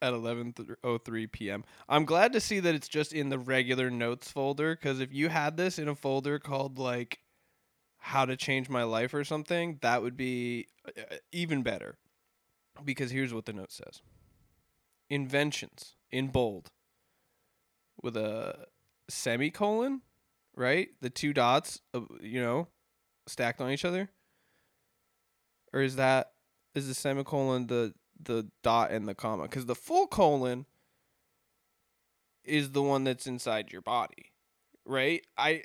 at 0.00 0.12
11:03 0.12 1.32
p.m. 1.32 1.64
I'm 1.88 2.04
glad 2.04 2.32
to 2.32 2.40
see 2.40 2.60
that 2.60 2.74
it's 2.74 2.88
just 2.88 3.12
in 3.12 3.28
the 3.28 3.38
regular 3.38 3.90
notes 3.90 4.30
folder 4.30 4.74
cuz 4.74 5.00
if 5.00 5.12
you 5.12 5.28
had 5.28 5.56
this 5.56 5.78
in 5.78 5.88
a 5.88 5.94
folder 5.94 6.38
called 6.38 6.78
like 6.78 7.20
how 7.98 8.24
to 8.24 8.36
change 8.36 8.68
my 8.68 8.82
life 8.82 9.14
or 9.14 9.22
something, 9.22 9.78
that 9.80 10.02
would 10.02 10.16
be 10.16 10.66
uh, 10.86 11.16
even 11.30 11.62
better. 11.62 11.96
Because 12.84 13.10
here's 13.10 13.34
what 13.34 13.44
the 13.44 13.52
note 13.52 13.72
says. 13.72 14.02
Inventions 15.10 15.94
in 16.10 16.28
bold 16.28 16.70
with 18.02 18.16
a 18.16 18.66
semicolon, 19.08 20.02
right? 20.56 20.88
The 21.00 21.10
two 21.10 21.32
dots, 21.32 21.80
uh, 21.94 22.00
you 22.20 22.40
know, 22.40 22.68
stacked 23.26 23.60
on 23.60 23.70
each 23.70 23.84
other. 23.84 24.10
Or 25.72 25.80
is 25.80 25.96
that 25.96 26.32
is 26.74 26.88
the 26.88 26.94
semicolon 26.94 27.66
the 27.66 27.94
the 28.24 28.48
dot 28.62 28.90
and 28.90 29.08
the 29.08 29.14
comma 29.14 29.44
because 29.44 29.66
the 29.66 29.74
full 29.74 30.06
colon 30.06 30.66
is 32.44 32.70
the 32.70 32.82
one 32.82 33.04
that's 33.04 33.26
inside 33.26 33.72
your 33.72 33.82
body 33.82 34.32
right 34.84 35.26
i 35.36 35.62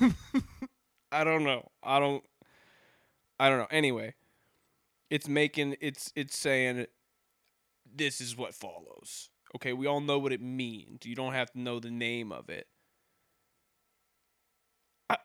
i 1.12 1.24
don't 1.24 1.44
know 1.44 1.66
i 1.82 1.98
don't 1.98 2.24
i 3.38 3.48
don't 3.48 3.58
know 3.58 3.68
anyway 3.70 4.14
it's 5.10 5.28
making 5.28 5.76
it's 5.80 6.12
it's 6.16 6.36
saying 6.36 6.86
this 7.94 8.20
is 8.20 8.36
what 8.36 8.54
follows 8.54 9.30
okay 9.54 9.72
we 9.72 9.86
all 9.86 10.00
know 10.00 10.18
what 10.18 10.32
it 10.32 10.40
means 10.40 11.04
you 11.04 11.14
don't 11.14 11.34
have 11.34 11.50
to 11.50 11.60
know 11.60 11.78
the 11.78 11.90
name 11.90 12.32
of 12.32 12.48
it 12.48 12.66
I, 15.10 15.16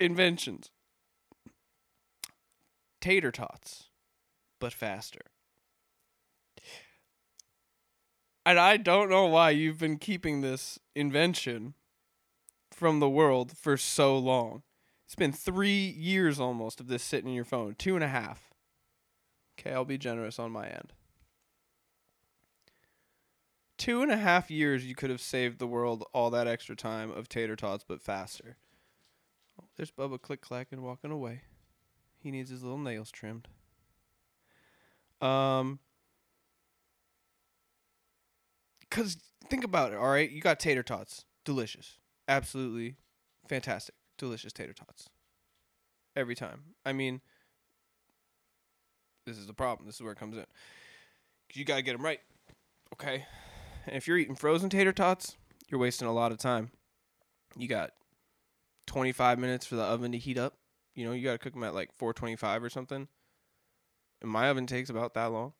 inventions 0.00 0.70
tater 3.00 3.30
tots 3.30 3.90
but 4.60 4.72
faster. 4.72 5.20
And 8.44 8.58
I 8.58 8.76
don't 8.76 9.10
know 9.10 9.26
why 9.26 9.50
you've 9.50 9.78
been 9.78 9.98
keeping 9.98 10.40
this 10.40 10.78
invention 10.94 11.74
from 12.70 13.00
the 13.00 13.08
world 13.08 13.56
for 13.56 13.76
so 13.76 14.16
long. 14.16 14.62
It's 15.06 15.14
been 15.14 15.32
three 15.32 15.88
years 15.88 16.38
almost 16.40 16.80
of 16.80 16.88
this 16.88 17.02
sitting 17.02 17.30
in 17.30 17.34
your 17.34 17.44
phone. 17.44 17.76
Two 17.78 17.94
and 17.94 18.04
a 18.04 18.08
half. 18.08 18.50
Okay, 19.58 19.72
I'll 19.72 19.84
be 19.84 19.96
generous 19.96 20.38
on 20.38 20.50
my 20.50 20.66
end. 20.66 20.92
Two 23.78 24.02
and 24.02 24.10
a 24.10 24.16
half 24.16 24.50
years 24.50 24.84
you 24.84 24.94
could 24.94 25.10
have 25.10 25.20
saved 25.20 25.58
the 25.58 25.66
world 25.66 26.04
all 26.12 26.30
that 26.30 26.48
extra 26.48 26.74
time 26.74 27.10
of 27.12 27.28
tater 27.28 27.54
tots, 27.54 27.84
but 27.86 28.02
faster. 28.02 28.56
Oh, 29.60 29.66
there's 29.76 29.92
Bubba 29.92 30.20
click 30.20 30.40
clacking 30.40 30.82
walking 30.82 31.12
away. 31.12 31.42
He 32.18 32.30
needs 32.30 32.50
his 32.50 32.62
little 32.62 32.78
nails 32.78 33.10
trimmed. 33.10 33.48
Um, 35.20 35.78
cause 38.90 39.18
think 39.48 39.62
about 39.62 39.92
it. 39.92 39.98
All 39.98 40.08
right, 40.08 40.30
you 40.30 40.40
got 40.40 40.58
tater 40.58 40.82
tots, 40.82 41.24
delicious, 41.44 41.98
absolutely 42.26 42.96
fantastic, 43.48 43.94
delicious 44.18 44.52
tater 44.52 44.72
tots. 44.72 45.08
Every 46.14 46.34
time. 46.34 46.62
I 46.84 46.92
mean, 46.92 47.20
this 49.26 49.36
is 49.36 49.46
the 49.46 49.52
problem. 49.52 49.86
This 49.86 49.96
is 49.96 50.02
where 50.02 50.12
it 50.12 50.18
comes 50.18 50.36
in. 50.36 50.44
Cause 51.48 51.56
you 51.56 51.64
gotta 51.64 51.82
get 51.82 51.92
them 51.92 52.04
right. 52.04 52.20
Okay, 52.94 53.26
and 53.86 53.96
if 53.96 54.08
you're 54.08 54.16
eating 54.16 54.36
frozen 54.36 54.70
tater 54.70 54.92
tots, 54.92 55.36
you're 55.68 55.80
wasting 55.80 56.08
a 56.08 56.12
lot 56.12 56.32
of 56.32 56.38
time. 56.38 56.70
You 57.56 57.68
got 57.68 57.90
25 58.86 59.38
minutes 59.38 59.66
for 59.66 59.76
the 59.76 59.82
oven 59.82 60.12
to 60.12 60.18
heat 60.18 60.38
up. 60.38 60.54
You 60.94 61.04
know, 61.04 61.12
you 61.12 61.22
gotta 61.22 61.38
cook 61.38 61.52
them 61.52 61.64
at 61.64 61.74
like 61.74 61.90
425 61.96 62.64
or 62.64 62.70
something 62.70 63.08
and 64.22 64.30
my 64.30 64.48
oven 64.48 64.66
takes 64.66 64.90
about 64.90 65.14
that 65.14 65.26
long. 65.26 65.52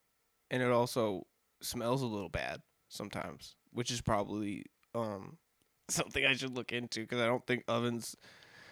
And 0.50 0.62
it 0.62 0.70
also 0.70 1.26
smells 1.60 2.02
a 2.02 2.06
little 2.06 2.28
bad 2.28 2.62
sometimes, 2.88 3.56
which 3.72 3.90
is 3.90 4.00
probably 4.00 4.64
um, 4.94 5.38
something 5.88 6.24
I 6.24 6.34
should 6.34 6.54
look 6.54 6.72
into 6.72 7.00
because 7.00 7.20
I 7.20 7.26
don't 7.26 7.46
think 7.46 7.64
ovens, 7.68 8.16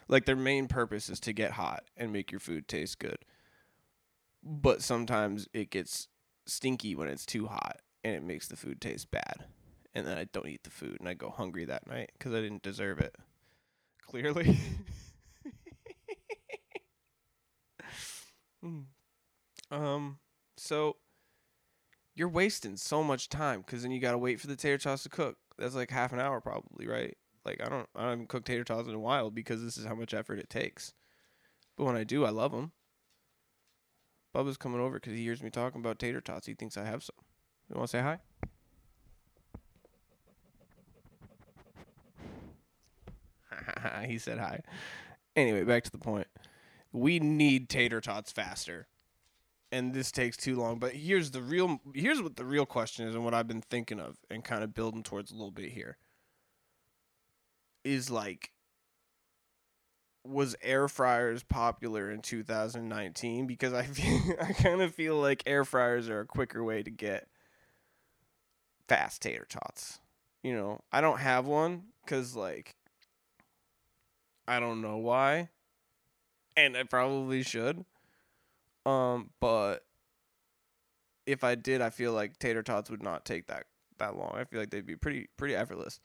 like 0.09 0.25
their 0.27 0.37
main 0.37 0.69
purpose 0.69 1.09
is 1.09 1.21
to 1.21 1.33
get 1.33 1.53
hot 1.53 1.85
and 1.97 2.13
make 2.13 2.31
your 2.33 2.41
food 2.41 2.69
taste 2.69 2.99
good. 2.99 3.19
But 4.43 4.83
sometimes 4.83 5.49
it 5.53 5.71
gets 5.71 6.09
stinky 6.47 6.95
when 6.95 7.09
it's 7.09 7.25
too 7.27 7.47
hot 7.47 7.81
and 8.03 8.15
it 8.15 8.23
makes 8.23 8.49
the 8.49 8.57
food 8.57 8.81
taste 8.81 9.11
bad. 9.11 9.47
And 9.95 10.07
then 10.07 10.19
I 10.19 10.25
don't 10.25 10.49
eat 10.49 10.65
the 10.65 10.71
food 10.71 10.99
and 11.01 11.09
I 11.09 11.15
go 11.15 11.31
hungry 11.31 11.65
that 11.67 11.87
night 11.87 12.11
because 12.19 12.35
I 12.35 12.41
didn't 12.41 12.63
deserve 12.63 12.99
it. 12.99 13.15
Clearly. 14.03 14.59
mm. 18.65 18.85
Um, 19.71 20.19
so 20.57 20.97
you're 22.15 22.29
wasting 22.29 22.77
so 22.77 23.03
much 23.03 23.29
time 23.29 23.61
because 23.61 23.83
then 23.83 23.91
you 23.91 24.01
gotta 24.01 24.19
wait 24.19 24.41
for 24.41 24.47
the 24.47 24.57
tater 24.57 24.79
tots 24.79 25.03
to 25.05 25.09
cook. 25.09 25.37
That's 25.59 25.75
like 25.75 25.91
half 25.91 26.13
an 26.13 26.21
hour 26.21 26.41
probably, 26.41 26.87
right? 26.87 27.17
Like 27.45 27.61
I 27.65 27.69
don't, 27.69 27.89
I 27.95 28.03
don't 28.05 28.13
even 28.13 28.27
cook 28.27 28.45
tater 28.45 28.65
tots 28.65 28.89
in 28.89 28.95
a 28.95 28.99
while 28.99 29.31
because 29.31 29.63
this 29.63 29.77
is 29.77 29.85
how 29.85 29.95
much 29.95 30.15
effort 30.15 30.39
it 30.39 30.51
takes. 30.51 30.95
But 31.77 31.85
when 31.85 31.97
I 31.97 32.05
do, 32.05 32.25
I 32.25 32.31
love 32.31 32.53
them. 32.53 32.73
Bubba's 34.35 34.57
coming 34.57 34.81
over 34.81 34.95
because 34.95 35.13
he 35.13 35.23
hears 35.23 35.43
me 35.43 35.51
talking 35.51 35.81
about 35.81 35.99
tater 35.99 36.21
tots. 36.21 36.47
He 36.47 36.55
thinks 36.55 36.77
I 36.77 36.85
have 36.85 37.03
some. 37.03 37.17
You 37.69 37.77
want 37.77 37.91
to 37.91 37.97
say 37.97 38.03
hi? 38.03 38.19
he 44.07 44.19
said 44.19 44.39
hi. 44.39 44.61
Anyway, 45.37 45.65
back 45.65 45.85
to 45.85 45.91
the 45.91 45.99
point. 45.99 46.27
We 46.93 47.19
need 47.19 47.69
tater 47.69 48.01
tots 48.01 48.33
faster 48.33 48.89
and 49.75 49.93
this 49.93 50.13
takes 50.13 50.37
too 50.37 50.57
long. 50.57 50.79
But 50.79 50.93
here's 50.93 51.33
the 51.33 51.43
real 51.43 51.81
here's 51.95 52.23
what 52.23 52.37
the 52.37 52.45
real 52.45 52.65
question 52.65 53.09
is 53.09 53.15
and 53.15 53.25
what 53.25 53.35
I've 53.35 53.49
been 53.49 53.61
thinking 53.61 53.99
of 53.99 54.19
and 54.31 54.45
kind 54.45 54.63
of 54.63 54.73
building 54.73 55.03
towards 55.03 55.33
a 55.33 55.35
little 55.35 55.51
bit 55.51 55.73
here. 55.73 55.97
Is 57.85 58.11
like 58.11 58.51
was 60.27 60.57
air 60.63 60.89
fryers 60.89 61.43
popular 61.43 62.11
in 62.11 62.21
2019 62.21 63.47
because 63.47 63.75
I 63.75 63.83
feel, 63.83 64.37
I 64.41 64.53
kind 64.55 64.81
of 64.81 64.95
feel 64.95 65.17
like 65.17 65.43
air 65.45 65.65
fryers 65.65 66.09
are 66.09 66.21
a 66.21 66.27
quicker 66.27 66.65
way 66.65 66.83
to 66.83 66.91
get 66.91 67.29
fast 68.89 69.21
tater 69.21 69.47
tots. 69.47 70.01
You 70.43 70.55
know, 70.55 70.81
I 70.91 71.01
don't 71.01 71.21
have 71.21 71.47
one 71.47 71.85
cuz 72.07 72.35
like 72.35 72.75
I 74.49 74.61
don't 74.61 74.81
know 74.81 74.97
why 74.97 75.51
and 76.57 76.77
I 76.77 76.85
probably 76.85 77.43
should 77.43 77.85
um, 78.87 79.31
but 79.41 79.85
if 81.27 81.43
I 81.43 81.55
did, 81.55 81.81
I 81.81 81.91
feel 81.91 82.13
like 82.13 82.39
tater 82.39 82.63
tots 82.63 82.91
would 82.91 83.03
not 83.03 83.25
take 83.25 83.47
that 83.47 83.65
that 83.99 84.17
long. 84.17 84.33
I 84.35 84.45
feel 84.45 84.61
like 84.61 84.71
they'd 84.71 84.85
be 84.85 84.97
pretty 84.97 85.29
pretty 85.37 85.55
effortless. 85.55 86.01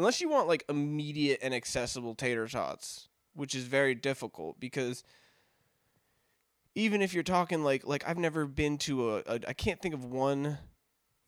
Unless 0.00 0.22
you 0.22 0.30
want 0.30 0.48
like 0.48 0.64
immediate 0.70 1.40
and 1.42 1.52
accessible 1.52 2.14
tater 2.14 2.48
tots, 2.48 3.08
which 3.34 3.54
is 3.54 3.64
very 3.64 3.94
difficult 3.94 4.58
because 4.58 5.04
even 6.74 7.02
if 7.02 7.12
you're 7.12 7.22
talking 7.22 7.62
like 7.62 7.86
like 7.86 8.08
I've 8.08 8.16
never 8.16 8.46
been 8.46 8.78
to 8.78 9.16
a, 9.16 9.22
a 9.26 9.40
I 9.48 9.52
can't 9.52 9.78
think 9.78 9.92
of 9.92 10.02
one 10.02 10.56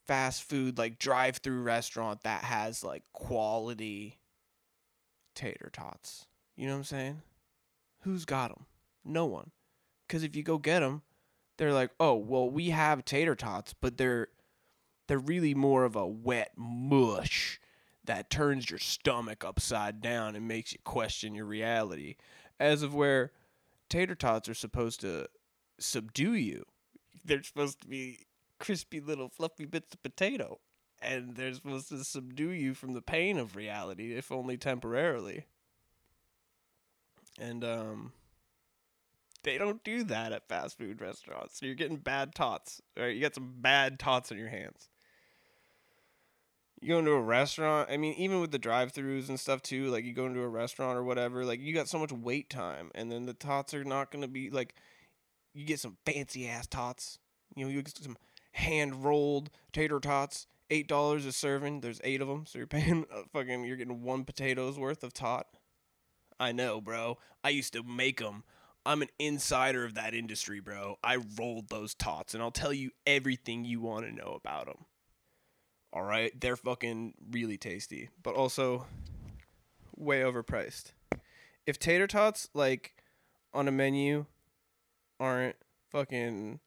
fast 0.07 0.45
food 0.45 0.79
like 0.79 0.99
drive-through 0.99 1.61
restaurant 1.61 2.23
that 2.23 2.45
has 2.45 2.83
like 2.83 3.03
quality 3.13 4.19
tater 5.35 5.69
tots. 5.71 6.27
You 6.57 6.65
know 6.65 6.73
what 6.73 6.79
I'm 6.79 6.85
saying? 6.85 7.23
Who's 8.05 8.25
got 8.25 8.49
them? 8.49 8.65
No 9.05 9.27
one. 9.27 9.51
Because 10.09 10.23
if 10.23 10.35
you 10.35 10.43
go 10.43 10.57
get 10.57 10.81
them, 10.81 11.03
they're 11.59 11.75
like, 11.75 11.91
oh, 12.01 12.15
well, 12.15 12.49
we 12.49 12.71
have 12.71 13.05
tater 13.05 13.35
tots, 13.35 13.75
but 13.79 13.99
they're 13.99 14.29
they're 15.09 15.19
really 15.19 15.55
more 15.55 15.85
of 15.85 15.95
a 15.95 16.07
wet 16.07 16.53
mush 16.57 17.61
that 18.05 18.31
turns 18.31 18.71
your 18.71 18.79
stomach 18.79 19.45
upside 19.45 20.01
down 20.01 20.35
and 20.35 20.49
makes 20.49 20.73
you 20.73 20.79
question 20.85 21.35
your 21.35 21.45
reality. 21.47 22.17
As 22.59 22.83
of 22.83 22.95
where 22.95 23.33
tater 23.89 24.15
tots 24.15 24.49
are 24.49 24.55
supposed 24.55 25.01
to 25.01 25.29
subdue 25.79 26.35
you. 26.35 26.65
They're 27.25 27.43
supposed 27.43 27.81
to 27.83 27.87
be 27.87 28.21
crispy 28.59 29.01
little 29.01 29.29
fluffy 29.29 29.67
bits 29.67 29.95
of 29.95 30.03
potato. 30.03 30.61
And 31.01 31.35
they're 31.37 31.53
supposed 31.53 31.89
to 31.89 32.05
subdue 32.05 32.51
you 32.51 32.75
from 32.75 32.95
the 32.95 33.03
pain 33.03 33.37
of 33.37 33.57
reality, 33.57 34.15
if 34.15 34.31
only 34.31 34.57
temporarily. 34.57 35.47
And 37.39 37.65
um 37.65 38.13
they 39.43 39.59
don't 39.59 39.83
do 39.83 40.05
that 40.05 40.33
at 40.33 40.49
fast 40.49 40.79
food 40.79 41.01
restaurants. 41.01 41.59
So 41.59 41.67
you're 41.67 41.75
getting 41.75 41.97
bad 41.97 42.35
tots. 42.35 42.81
Right? 42.97 43.15
You 43.15 43.21
got 43.21 43.35
some 43.35 43.55
bad 43.59 43.99
tots 43.99 44.31
in 44.31 44.39
your 44.39 44.49
hands. 44.49 44.89
You 46.83 46.89
go 46.89 46.99
into 46.99 47.13
a 47.13 47.21
restaurant. 47.21 47.89
I 47.91 47.97
mean, 47.97 48.15
even 48.15 48.41
with 48.41 48.51
the 48.51 48.59
drive-throughs 48.59 49.29
and 49.29 49.39
stuff 49.39 49.63
too. 49.63 49.87
Like 49.87 50.05
you 50.05 50.13
go 50.13 50.27
into 50.27 50.41
a 50.41 50.49
restaurant 50.49 50.99
or 50.99 51.05
whatever. 51.05 51.45
Like 51.45 51.61
you 51.61 51.73
got 51.73 51.89
so 51.89 51.99
much 51.99 52.13
wait 52.13 52.51
time, 52.51 52.91
and 52.95 53.11
then 53.11 53.25
the 53.27 53.35
tots 53.35 53.73
are 53.73 53.85
not 53.85 54.11
gonna 54.11 54.29
be 54.29 54.51
like. 54.51 54.75
You 55.55 55.67
get 55.67 55.81
some 55.81 55.99
fancy 56.07 56.49
ass 56.49 56.67
tots. 56.67 57.19
You 57.55 57.67
know, 57.67 57.71
you 57.71 57.83
get 57.83 57.97
some 57.99 58.17
hand 58.53 59.05
rolled 59.05 59.51
tater 59.73 60.01
tots. 60.01 60.47
Eight 60.71 60.89
dollars 60.89 61.27
a 61.27 61.33
serving. 61.33 61.83
There's 61.83 62.01
eight 62.03 62.21
of 62.23 62.29
them, 62.29 62.47
so 62.47 62.59
you're 62.59 62.67
paying 62.69 63.05
fucking. 63.33 63.65
You're 63.65 63.77
getting 63.77 64.03
one 64.03 64.25
potato's 64.25 64.79
worth 64.79 65.05
of 65.05 65.13
tot. 65.13 65.47
I 66.41 66.51
know, 66.51 66.81
bro. 66.81 67.19
I 67.45 67.51
used 67.51 67.75
to 67.75 67.83
make 67.83 68.19
them. 68.19 68.43
I'm 68.85 69.03
an 69.03 69.11
insider 69.21 69.85
of 69.85 69.95
that 69.95 70.15
industry, 70.15 70.59
bro. 70.59 70.97
I 71.05 71.19
rolled 71.39 71.69
those 71.69 71.95
tots, 71.95 72.35
and 72.35 72.43
I'll 72.43 72.51
tell 72.51 72.73
you 72.73 72.91
everything 73.07 73.65
you 73.65 73.81
want 73.81 74.07
to 74.07 74.13
know 74.13 74.37
about 74.43 74.67
them. 74.67 74.87
All 75.93 76.03
right, 76.03 76.33
they're 76.41 76.57
fucking 76.57 77.15
really 77.31 77.59
tasty, 77.59 78.09
but 78.23 78.35
also 78.35 78.87
way 79.97 80.21
overpriced. 80.21 80.93
If 81.67 81.79
tater 81.79 82.07
tots 82.07 82.49
like 82.55 82.95
on 83.53 83.69
a 83.69 83.73
menu 83.73 84.25
aren't 85.21 85.57
fucking 85.91 86.61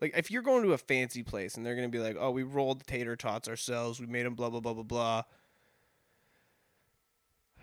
like 0.00 0.16
if 0.16 0.30
you're 0.30 0.42
going 0.42 0.64
to 0.64 0.72
a 0.72 0.78
fancy 0.78 1.22
place 1.22 1.56
and 1.56 1.64
they're 1.64 1.76
gonna 1.76 1.88
be 1.88 2.00
like, 2.00 2.16
oh, 2.18 2.32
we 2.32 2.42
rolled 2.42 2.80
the 2.80 2.84
tater 2.84 3.16
tots 3.16 3.48
ourselves, 3.48 4.00
we 4.00 4.06
made 4.06 4.26
them, 4.26 4.34
blah 4.34 4.50
blah 4.50 4.60
blah 4.60 4.74
blah 4.74 4.82
blah. 4.82 5.22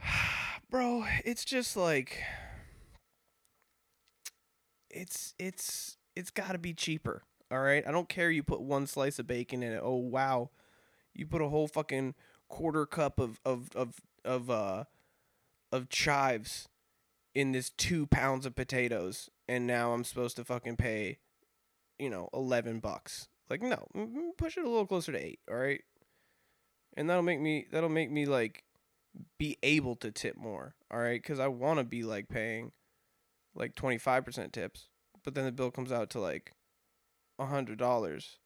Bro, 0.70 1.06
it's 1.26 1.44
just 1.44 1.76
like 1.76 2.24
it's 4.90 5.34
it's 5.38 5.98
it's 6.16 6.30
got 6.30 6.54
to 6.54 6.58
be 6.58 6.74
cheaper. 6.74 7.24
All 7.52 7.60
right, 7.60 7.86
I 7.86 7.92
don't 7.92 8.08
care. 8.08 8.32
You 8.32 8.44
put 8.44 8.62
one 8.62 8.88
slice 8.88 9.20
of 9.20 9.28
bacon 9.28 9.62
in 9.64 9.74
it. 9.74 9.82
Oh 9.84 9.96
wow, 9.96 10.50
you 11.14 11.26
put 11.26 11.42
a 11.42 11.50
whole 11.50 11.68
fucking 11.68 12.16
quarter 12.50 12.86
cup 12.86 13.20
of 13.20 13.40
of 13.46 13.70
of 13.76 13.96
of 14.24 14.50
uh 14.50 14.84
of 15.72 15.90
chives 15.90 16.68
in 17.34 17.54
this 17.54 17.70
two 17.70 18.06
pounds 18.08 18.46
of 18.46 18.56
potatoes, 18.56 19.30
and 19.48 19.66
now 19.66 19.94
I'm 19.94 20.04
supposed 20.04 20.36
to 20.36 20.44
fucking 20.44 20.76
pay, 20.76 21.20
you 21.98 22.10
know, 22.10 22.30
eleven 22.34 22.80
bucks. 22.80 23.30
Like 23.50 23.62
no, 23.62 23.88
push 24.38 24.58
it 24.58 24.66
a 24.66 24.70
little 24.70 24.86
closer 24.86 25.12
to 25.12 25.18
eight. 25.26 25.40
All 25.50 25.58
right, 25.58 25.82
and 26.96 27.10
that'll 27.10 27.24
make 27.24 27.40
me 27.40 27.66
that'll 27.72 27.90
make 27.90 28.12
me 28.12 28.26
like 28.26 28.64
be 29.38 29.58
able 29.64 29.96
to 29.98 30.12
tip 30.12 30.38
more. 30.38 30.76
All 30.92 31.00
right, 31.00 31.22
because 31.22 31.40
I 31.40 31.48
want 31.48 31.80
to 31.80 31.84
be 31.84 32.04
like 32.04 32.30
paying 32.30 32.72
like 33.56 33.76
twenty 33.76 33.98
five 33.98 34.26
percent 34.26 34.54
tips, 34.54 34.88
but 35.24 35.36
then 35.36 35.46
the 35.46 35.52
bill 35.52 35.72
comes 35.72 35.92
out 35.92 36.10
to 36.12 36.20
like 36.20 36.54
a 37.40 37.46
hundred 37.46 37.78
dollars, 37.78 38.40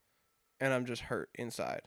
and 0.59 0.73
I'm 0.73 0.85
just 0.85 1.03
hurt 1.03 1.29
inside 1.35 1.81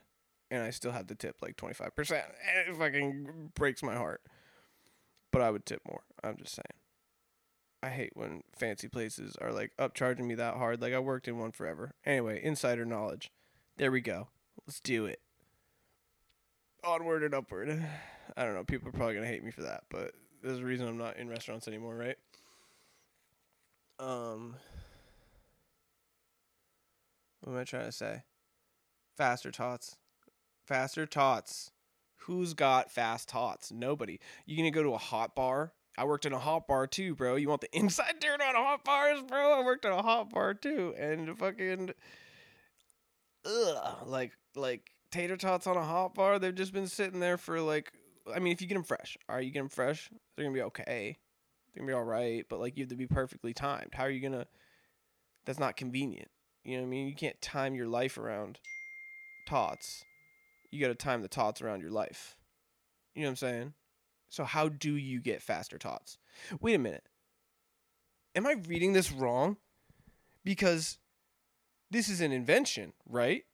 and 0.51 0.63
I 0.63 0.71
still 0.71 0.93
have 0.93 1.07
to 1.09 1.15
tip 1.15 1.37
like 1.43 1.57
25%. 1.57 1.91
And 2.11 2.69
it 2.69 2.77
fucking 2.77 3.53
breaks 3.55 3.83
my 3.83 3.95
heart. 3.95 4.23
But 5.31 5.43
I 5.43 5.51
would 5.51 5.67
tip 5.67 5.83
more. 5.87 6.03
I'm 6.25 6.37
just 6.37 6.55
saying. 6.55 6.65
I 7.83 7.91
hate 7.91 8.11
when 8.15 8.43
fancy 8.57 8.89
places 8.89 9.37
are 9.41 9.53
like 9.53 9.73
upcharging 9.79 10.25
me 10.25 10.35
that 10.37 10.55
hard. 10.57 10.81
Like 10.81 10.95
I 10.95 10.99
worked 10.99 11.29
in 11.29 11.39
one 11.39 11.53
forever. 11.53 11.93
Anyway, 12.05 12.41
insider 12.43 12.85
knowledge. 12.85 13.31
There 13.77 13.93
we 13.93 14.01
go. 14.01 14.29
Let's 14.67 14.81
do 14.81 15.05
it. 15.07 15.21
Onward 16.83 17.23
and 17.23 17.35
upward. 17.35 17.69
I 18.37 18.45
don't 18.45 18.55
know. 18.55 18.65
People 18.65 18.89
are 18.89 18.93
probably 18.93 19.15
going 19.15 19.27
to 19.27 19.31
hate 19.31 19.45
me 19.45 19.51
for 19.51 19.63
that, 19.63 19.85
but 19.91 20.13
there's 20.43 20.59
a 20.59 20.65
reason 20.65 20.89
I'm 20.89 20.99
not 20.99 21.17
in 21.17 21.29
restaurants 21.29 21.69
anymore, 21.69 21.95
right? 21.95 22.17
Um 24.01 24.57
What 27.41 27.53
am 27.53 27.59
I 27.59 27.65
trying 27.65 27.87
to 27.87 27.93
say? 27.93 28.23
Faster 29.17 29.51
tots 29.51 29.97
faster 30.69 31.07
tots. 31.07 31.73
Who's 32.23 32.53
got 32.53 32.93
fast 32.93 33.31
tots? 33.31 33.73
Nobody. 33.73 34.21
You 34.45 34.57
gonna 34.57 34.71
go 34.71 34.83
to 34.83 34.93
a 34.93 34.99
hot 34.99 35.35
bar? 35.35 35.73
I 35.97 36.05
worked 36.05 36.27
in 36.27 36.33
a 36.33 36.39
hot 36.39 36.69
bar 36.69 36.87
too, 36.87 37.15
bro. 37.15 37.37
You 37.37 37.49
want 37.49 37.63
the 37.63 37.75
inside 37.77 38.17
dirt 38.21 38.41
on 38.41 38.55
hot 38.55 38.85
bars, 38.85 39.23
bro? 39.23 39.59
I 39.59 39.65
worked 39.65 39.87
in 39.87 39.93
a 39.93 40.03
hot 40.03 40.31
bar 40.31 40.55
too, 40.55 40.95
and 40.99 41.37
fucking, 41.37 41.91
ugh, 43.47 44.07
like 44.07 44.33
like 44.55 44.91
tater 45.11 45.37
tots 45.37 45.67
on 45.67 45.77
a 45.77 45.83
hot 45.83 46.15
bar. 46.15 46.39
They've 46.39 46.55
just 46.55 46.75
been 46.75 46.87
sitting 46.87 47.19
there 47.19 47.39
for 47.39 47.61
like, 47.61 47.91
I 48.33 48.39
mean, 48.39 48.53
if 48.53 48.61
you 48.61 48.69
get 48.69 48.75
them 48.75 48.85
fresh, 48.85 49.17
all 49.29 49.37
right, 49.37 49.45
you 49.45 49.51
get 49.51 49.61
them 49.61 49.71
fresh, 49.71 50.11
they're 50.37 50.45
gonna 50.45 50.55
be 50.55 50.63
okay. 50.63 51.17
They're 51.73 51.83
gonna 51.83 51.91
be 51.91 51.97
all 51.97 52.05
right, 52.05 52.45
but 52.49 52.61
like 52.61 52.77
you 52.77 52.83
have 52.83 52.91
to 52.91 52.97
be 52.97 53.07
perfectly 53.07 53.55
timed. 53.55 53.95
How 53.95 54.05
are 54.05 54.11
you 54.11 54.21
gonna? 54.21 54.47
That's 55.47 55.59
not 55.59 55.79
convenient. 55.79 56.29
You 56.63 56.77
know 56.77 56.83
what 56.83 56.89
I 56.89 56.91
mean? 56.91 57.09
You 57.09 57.15
can't 57.15 57.41
time 57.41 57.75
your 57.75 57.89
life 57.89 58.19
around 58.19 58.59
tots 59.49 60.05
you 60.71 60.81
got 60.81 60.89
to 60.89 60.95
time 60.95 61.23
the 61.23 61.29
tots 61.29 61.63
around 61.63 61.81
your 61.81 61.91
life. 61.91 62.37
You 63.15 63.23
know 63.23 63.29
what 63.29 63.33
I'm 63.33 63.37
saying? 63.37 63.73
So 64.29 64.45
how 64.45 64.69
do 64.69 64.95
you 64.95 65.21
get 65.21 65.43
faster 65.43 65.79
tots? 65.79 66.19
Wait 66.61 66.75
a 66.75 66.79
minute. 66.79 67.05
Am 68.35 68.47
I 68.47 68.57
reading 68.67 68.93
this 68.93 69.11
wrong? 69.11 69.57
Because 70.45 70.99
this 71.91 72.09
is 72.09 72.21
an 72.21 72.33
invention, 72.33 72.93
right? 73.09 73.45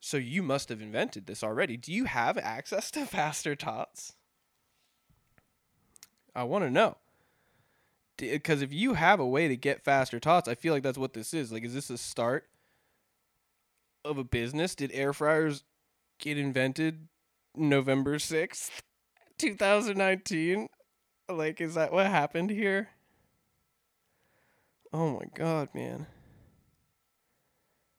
So 0.00 0.16
you 0.16 0.42
must 0.42 0.68
have 0.68 0.80
invented 0.80 1.26
this 1.26 1.42
already. 1.42 1.76
Do 1.76 1.92
you 1.92 2.04
have 2.04 2.38
access 2.38 2.90
to 2.92 3.06
faster 3.06 3.54
tots? 3.54 4.14
I 6.34 6.44
want 6.44 6.64
to 6.64 6.70
know. 6.70 6.96
Because 8.16 8.60
if 8.60 8.72
you 8.72 8.94
have 8.94 9.18
a 9.18 9.26
way 9.26 9.48
to 9.48 9.56
get 9.56 9.82
faster 9.82 10.20
tots, 10.20 10.46
I 10.46 10.54
feel 10.54 10.74
like 10.74 10.82
that's 10.82 10.98
what 10.98 11.14
this 11.14 11.32
is. 11.32 11.50
Like, 11.50 11.64
is 11.64 11.72
this 11.72 11.88
a 11.88 11.96
start 11.96 12.49
of 14.04 14.18
a 14.18 14.24
business 14.24 14.74
did 14.74 14.90
air 14.92 15.12
fryers 15.12 15.64
get 16.18 16.38
invented 16.38 17.08
November 17.56 18.18
6th, 18.18 18.82
2019? 19.38 20.68
Like, 21.28 21.60
is 21.60 21.74
that 21.74 21.92
what 21.92 22.06
happened 22.06 22.50
here? 22.50 22.88
Oh 24.92 25.10
my 25.10 25.26
god, 25.34 25.68
man. 25.74 26.06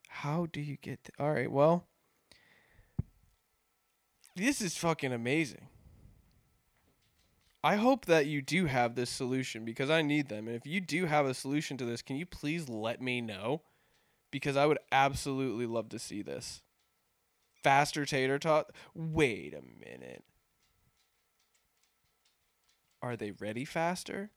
How 0.10 0.46
do 0.52 0.60
you 0.62 0.78
get 0.82 1.04
th- 1.04 1.16
All 1.20 1.32
right, 1.34 1.50
well, 1.52 1.88
this 4.36 4.62
is 4.62 4.78
fucking 4.78 5.14
amazing. 5.14 5.68
I 7.64 7.76
hope 7.76 8.06
that 8.06 8.26
you 8.26 8.42
do 8.42 8.66
have 8.66 8.96
this 8.96 9.10
solution 9.10 9.66
because 9.66 9.90
I 9.90 10.02
need 10.02 10.30
them. 10.30 10.48
And 10.48 10.56
if 10.56 10.66
you 10.66 10.82
do 10.82 11.06
have 11.06 11.26
a 11.26 11.34
solution 11.34 11.78
to 11.78 11.86
this, 11.86 12.02
can 12.02 12.16
you 12.16 12.26
please 12.26 12.68
let 12.68 13.02
me 13.02 13.22
know? 13.22 13.62
Because 14.32 14.58
I 14.58 14.66
would 14.66 14.80
absolutely 14.92 15.66
love 15.66 15.90
to 15.90 16.00
see 16.00 16.22
this. 16.22 16.62
Faster 17.64 18.06
tater 18.06 18.40
tot. 18.40 18.72
Wait 18.96 19.54
a 19.54 19.62
minute. 19.62 20.24
Are 23.02 23.16
they 23.16 23.32
ready 23.32 23.66
faster? 23.66 24.32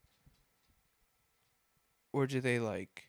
Or 2.12 2.26
do 2.26 2.40
they 2.40 2.58
like 2.58 3.08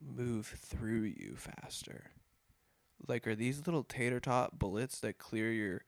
move 0.00 0.46
through 0.46 1.02
you 1.02 1.34
faster? 1.36 2.10
Like, 3.06 3.26
are 3.26 3.34
these 3.34 3.66
little 3.66 3.84
tater 3.84 4.20
tot 4.20 4.58
bullets 4.58 5.00
that 5.00 5.18
clear 5.18 5.52
your 5.52 5.82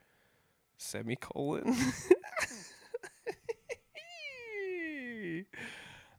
semicolon? 0.76 1.74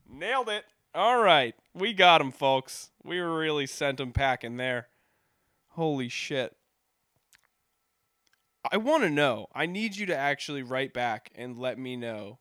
Nailed 0.08 0.48
it. 0.48 0.64
All 0.94 1.18
right. 1.18 1.54
We 1.74 1.92
got 1.92 2.20
him, 2.20 2.32
folks. 2.32 2.90
We 3.04 3.18
really 3.18 3.66
sent 3.66 4.00
him 4.00 4.12
packing 4.12 4.56
there. 4.56 4.88
Holy 5.70 6.08
shit. 6.08 6.56
I 8.70 8.76
want 8.76 9.02
to 9.04 9.10
know. 9.10 9.46
I 9.54 9.66
need 9.66 9.96
you 9.96 10.06
to 10.06 10.16
actually 10.16 10.62
write 10.62 10.92
back 10.92 11.30
and 11.34 11.58
let 11.58 11.78
me 11.78 11.96
know 11.96 12.38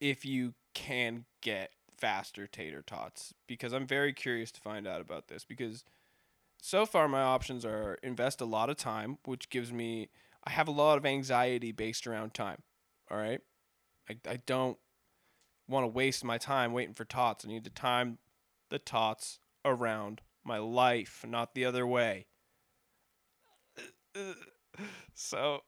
if 0.00 0.24
you 0.24 0.54
can 0.74 1.24
get 1.40 1.70
faster 1.96 2.46
tater 2.46 2.82
tots 2.82 3.32
because 3.46 3.72
I'm 3.72 3.86
very 3.86 4.12
curious 4.12 4.50
to 4.52 4.60
find 4.60 4.86
out 4.86 5.00
about 5.00 5.28
this 5.28 5.44
because 5.44 5.84
so 6.60 6.84
far 6.84 7.08
my 7.08 7.22
options 7.22 7.64
are 7.64 7.98
invest 8.02 8.40
a 8.40 8.44
lot 8.44 8.70
of 8.70 8.76
time, 8.76 9.18
which 9.24 9.50
gives 9.50 9.72
me 9.72 10.10
I 10.44 10.50
have 10.50 10.68
a 10.68 10.72
lot 10.72 10.98
of 10.98 11.06
anxiety 11.06 11.72
based 11.72 12.06
around 12.06 12.34
time. 12.34 12.62
All 13.10 13.16
right? 13.16 13.40
I 14.08 14.16
I 14.28 14.40
don't 14.46 14.78
want 15.68 15.84
to 15.84 15.88
waste 15.88 16.24
my 16.24 16.38
time 16.38 16.72
waiting 16.72 16.94
for 16.94 17.04
tots. 17.04 17.44
I 17.44 17.48
need 17.48 17.64
to 17.64 17.70
time 17.70 18.18
the 18.70 18.78
tots 18.78 19.38
around 19.64 20.20
my 20.44 20.58
life, 20.58 21.24
not 21.26 21.54
the 21.54 21.64
other 21.64 21.86
way. 21.86 22.26
So 25.14 25.60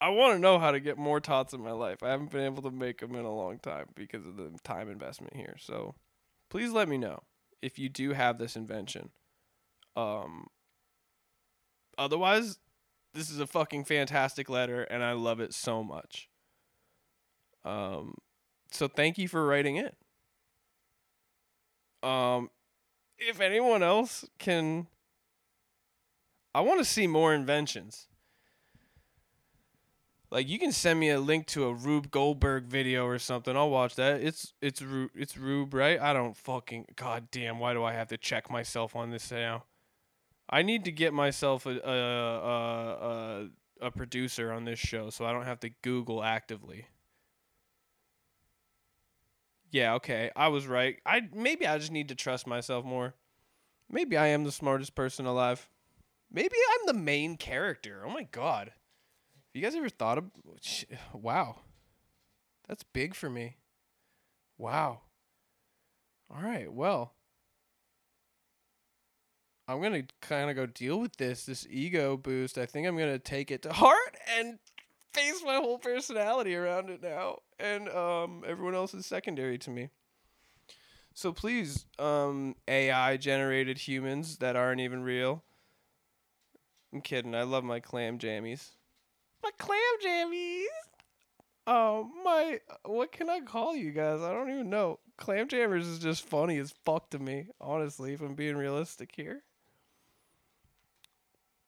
I 0.00 0.10
want 0.10 0.34
to 0.34 0.40
know 0.40 0.58
how 0.58 0.72
to 0.72 0.80
get 0.80 0.98
more 0.98 1.20
tots 1.20 1.52
in 1.52 1.62
my 1.62 1.70
life. 1.70 2.02
I 2.02 2.10
haven't 2.10 2.30
been 2.30 2.44
able 2.44 2.62
to 2.62 2.70
make 2.70 3.00
them 3.00 3.14
in 3.14 3.24
a 3.24 3.34
long 3.34 3.58
time 3.58 3.86
because 3.94 4.26
of 4.26 4.36
the 4.36 4.50
time 4.64 4.90
investment 4.90 5.36
here. 5.36 5.56
So 5.58 5.94
please 6.50 6.70
let 6.70 6.88
me 6.88 6.98
know 6.98 7.22
if 7.62 7.78
you 7.78 7.88
do 7.88 8.12
have 8.12 8.38
this 8.38 8.56
invention. 8.56 9.10
Um 9.96 10.48
otherwise 11.96 12.58
this 13.14 13.30
is 13.30 13.38
a 13.38 13.46
fucking 13.46 13.84
fantastic 13.84 14.48
letter 14.48 14.82
and 14.82 15.04
I 15.04 15.12
love 15.12 15.40
it 15.40 15.54
so 15.54 15.82
much. 15.82 16.28
Um 17.64 18.14
so 18.72 18.88
thank 18.88 19.18
you 19.18 19.28
for 19.28 19.46
writing 19.46 19.76
in. 19.76 19.90
Um, 22.02 22.50
if 23.18 23.40
anyone 23.40 23.82
else 23.82 24.24
can 24.38 24.88
I 26.54 26.60
want 26.60 26.80
to 26.80 26.84
see 26.84 27.06
more 27.06 27.32
inventions. 27.32 28.08
Like 30.30 30.48
you 30.48 30.58
can 30.58 30.72
send 30.72 30.98
me 30.98 31.10
a 31.10 31.20
link 31.20 31.46
to 31.48 31.64
a 31.64 31.74
Rube 31.74 32.10
Goldberg 32.10 32.64
video 32.64 33.06
or 33.06 33.18
something. 33.18 33.54
I'll 33.56 33.70
watch 33.70 33.96
that. 33.96 34.22
It's 34.22 34.54
it's 34.62 34.80
Rube, 34.80 35.10
it's 35.14 35.36
Rube, 35.36 35.74
right? 35.74 36.00
I 36.00 36.12
don't 36.12 36.36
fucking 36.36 36.86
god 36.96 37.28
damn. 37.30 37.58
Why 37.58 37.74
do 37.74 37.84
I 37.84 37.92
have 37.92 38.08
to 38.08 38.16
check 38.16 38.50
myself 38.50 38.96
on 38.96 39.10
this 39.10 39.30
now? 39.30 39.64
I 40.48 40.62
need 40.62 40.84
to 40.86 40.92
get 40.92 41.12
myself 41.12 41.66
a 41.66 41.78
a 41.78 41.92
a, 41.92 43.46
a, 43.82 43.86
a 43.86 43.90
producer 43.90 44.52
on 44.52 44.64
this 44.64 44.78
show 44.78 45.10
so 45.10 45.26
I 45.26 45.32
don't 45.32 45.44
have 45.44 45.60
to 45.60 45.70
Google 45.82 46.22
actively. 46.22 46.86
Yeah, 49.72 49.94
okay. 49.94 50.30
I 50.36 50.48
was 50.48 50.66
right. 50.66 50.98
I 51.04 51.22
maybe 51.34 51.66
I 51.66 51.78
just 51.78 51.90
need 51.90 52.08
to 52.08 52.14
trust 52.14 52.46
myself 52.46 52.84
more. 52.84 53.14
Maybe 53.90 54.16
I 54.16 54.28
am 54.28 54.44
the 54.44 54.52
smartest 54.52 54.94
person 54.94 55.26
alive. 55.26 55.68
Maybe 56.30 56.56
I'm 56.70 56.86
the 56.86 57.00
main 57.00 57.36
character. 57.36 58.04
Oh 58.06 58.10
my 58.10 58.24
god. 58.30 58.68
Have 58.68 58.74
you 59.54 59.62
guys 59.62 59.74
ever 59.74 59.88
thought 59.88 60.18
of 60.18 60.24
wow. 61.14 61.56
That's 62.68 62.84
big 62.84 63.14
for 63.14 63.30
me. 63.30 63.56
Wow. 64.58 65.00
All 66.30 66.42
right. 66.42 66.72
Well, 66.72 67.14
I'm 69.66 69.80
going 69.80 70.06
to 70.06 70.14
kind 70.20 70.50
of 70.50 70.56
go 70.56 70.66
deal 70.66 71.00
with 71.00 71.16
this 71.16 71.46
this 71.46 71.66
ego 71.70 72.18
boost. 72.18 72.58
I 72.58 72.66
think 72.66 72.86
I'm 72.86 72.96
going 72.96 73.12
to 73.12 73.18
take 73.18 73.50
it 73.50 73.62
to 73.62 73.72
heart 73.72 74.16
and 74.38 74.58
face 75.14 75.42
my 75.44 75.56
whole 75.56 75.78
personality 75.78 76.54
around 76.54 76.90
it 76.90 77.02
now. 77.02 77.38
And 77.62 77.88
um 77.88 78.42
everyone 78.46 78.74
else 78.74 78.92
is 78.92 79.06
secondary 79.06 79.56
to 79.58 79.70
me. 79.70 79.88
So 81.14 81.32
please, 81.32 81.86
um, 81.98 82.56
AI 82.66 83.16
generated 83.18 83.78
humans 83.78 84.38
that 84.38 84.56
aren't 84.56 84.80
even 84.80 85.02
real. 85.02 85.44
I'm 86.92 87.00
kidding. 87.00 87.34
I 87.34 87.42
love 87.42 87.64
my 87.64 87.80
clam 87.80 88.18
jammies. 88.18 88.70
My 89.42 89.50
clam 89.58 89.78
jammies. 90.04 90.64
Oh 91.66 92.10
my! 92.24 92.60
What 92.84 93.12
can 93.12 93.30
I 93.30 93.40
call 93.40 93.76
you 93.76 93.92
guys? 93.92 94.20
I 94.20 94.32
don't 94.32 94.50
even 94.50 94.68
know. 94.68 94.98
Clam 95.16 95.46
jammers 95.48 95.86
is 95.86 96.00
just 96.00 96.26
funny 96.26 96.58
as 96.58 96.74
fuck 96.84 97.10
to 97.10 97.18
me. 97.18 97.46
Honestly, 97.60 98.14
if 98.14 98.20
I'm 98.20 98.34
being 98.34 98.56
realistic 98.56 99.12
here. 99.14 99.42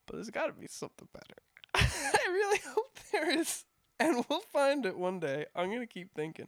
But 0.05 0.15
there's 0.15 0.29
got 0.29 0.47
to 0.47 0.53
be 0.53 0.67
something 0.67 1.07
better. 1.13 1.41
I 1.75 2.27
really 2.27 2.59
hope 2.67 2.99
there 3.11 3.39
is, 3.39 3.63
and 3.99 4.25
we'll 4.29 4.41
find 4.41 4.85
it 4.85 4.97
one 4.97 5.19
day. 5.19 5.45
I'm 5.55 5.71
gonna 5.71 5.87
keep 5.87 6.13
thinking. 6.13 6.47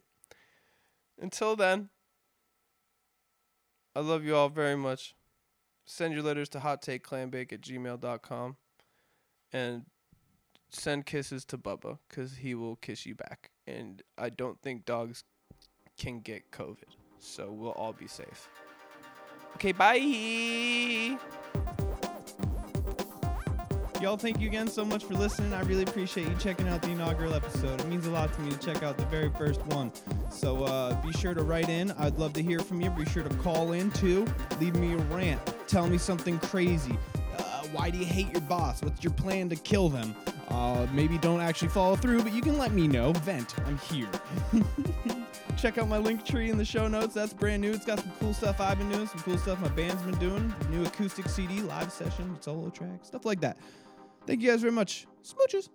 Until 1.20 1.56
then. 1.56 1.88
I 3.96 4.00
love 4.00 4.24
you 4.24 4.36
all 4.36 4.48
very 4.48 4.76
much. 4.76 5.14
Send 5.84 6.14
your 6.14 6.22
letters 6.22 6.48
to 6.50 6.60
hottakeclambake 6.60 7.52
at 7.52 7.62
gmail.com 7.62 8.56
and 9.52 9.86
send 10.68 11.06
kisses 11.06 11.44
to 11.46 11.58
Bubba 11.58 11.98
because 12.08 12.36
he 12.36 12.54
will 12.54 12.76
kiss 12.76 13.06
you 13.06 13.14
back. 13.14 13.50
And 13.66 14.02
I 14.16 14.28
don't 14.28 14.60
think 14.60 14.84
dogs 14.84 15.24
can 15.98 16.20
get 16.20 16.50
COVID. 16.52 16.94
So 17.18 17.50
we'll 17.50 17.72
all 17.72 17.92
be 17.92 18.06
safe. 18.06 18.48
Okay, 19.56 19.72
bye. 19.72 21.18
Y'all, 24.00 24.16
thank 24.16 24.40
you 24.40 24.46
again 24.46 24.68
so 24.68 24.84
much 24.84 25.02
for 25.02 25.14
listening. 25.14 25.52
I 25.52 25.62
really 25.62 25.82
appreciate 25.82 26.28
you 26.28 26.34
checking 26.36 26.68
out 26.68 26.82
the 26.82 26.90
inaugural 26.90 27.34
episode. 27.34 27.80
It 27.80 27.88
means 27.88 28.06
a 28.06 28.10
lot 28.10 28.32
to 28.32 28.40
me 28.42 28.52
to 28.52 28.58
check 28.58 28.84
out 28.84 28.96
the 28.96 29.04
very 29.06 29.28
first 29.30 29.60
one. 29.66 29.90
So 30.30 30.62
uh, 30.62 30.94
be 31.02 31.10
sure 31.10 31.34
to 31.34 31.42
write 31.42 31.68
in. 31.68 31.90
I'd 31.92 32.16
love 32.16 32.32
to 32.34 32.42
hear 32.42 32.60
from 32.60 32.80
you. 32.80 32.90
Be 32.90 33.04
sure 33.06 33.24
to 33.24 33.34
call 33.38 33.72
in 33.72 33.90
too. 33.90 34.24
Leave 34.60 34.76
me 34.76 34.92
a 34.92 34.98
rant. 34.98 35.40
Tell 35.66 35.88
me 35.88 35.98
something 35.98 36.38
crazy. 36.38 36.96
Uh, 37.36 37.42
why 37.72 37.90
do 37.90 37.98
you 37.98 38.04
hate 38.04 38.30
your 38.30 38.40
boss? 38.42 38.82
What's 38.82 39.02
your 39.02 39.12
plan 39.14 39.48
to 39.48 39.56
kill 39.56 39.88
them? 39.88 40.14
Uh, 40.46 40.86
maybe 40.92 41.18
don't 41.18 41.40
actually 41.40 41.68
follow 41.68 41.96
through, 41.96 42.22
but 42.22 42.32
you 42.32 42.40
can 42.40 42.56
let 42.56 42.70
me 42.70 42.86
know. 42.86 43.12
Vent. 43.24 43.56
I'm 43.66 43.78
here. 43.78 44.08
Check 45.56 45.76
out 45.76 45.88
my 45.88 45.98
Linktree 45.98 46.50
in 46.50 46.56
the 46.56 46.64
show 46.64 46.86
notes. 46.86 47.14
That's 47.14 47.32
brand 47.32 47.62
new. 47.62 47.72
It's 47.72 47.84
got 47.84 47.98
some 47.98 48.12
cool 48.20 48.32
stuff 48.32 48.60
I've 48.60 48.78
been 48.78 48.92
doing, 48.92 49.08
some 49.08 49.20
cool 49.22 49.38
stuff 49.38 49.60
my 49.60 49.68
band's 49.70 50.02
been 50.02 50.18
doing, 50.18 50.54
new 50.70 50.84
acoustic 50.84 51.28
CD, 51.28 51.62
live 51.62 51.90
session, 51.90 52.36
solo 52.40 52.70
track, 52.70 53.00
stuff 53.02 53.24
like 53.24 53.40
that. 53.40 53.56
Thank 54.28 54.42
you 54.42 54.50
guys 54.50 54.60
very 54.60 54.72
much. 54.72 55.06
Smooches. 55.24 55.70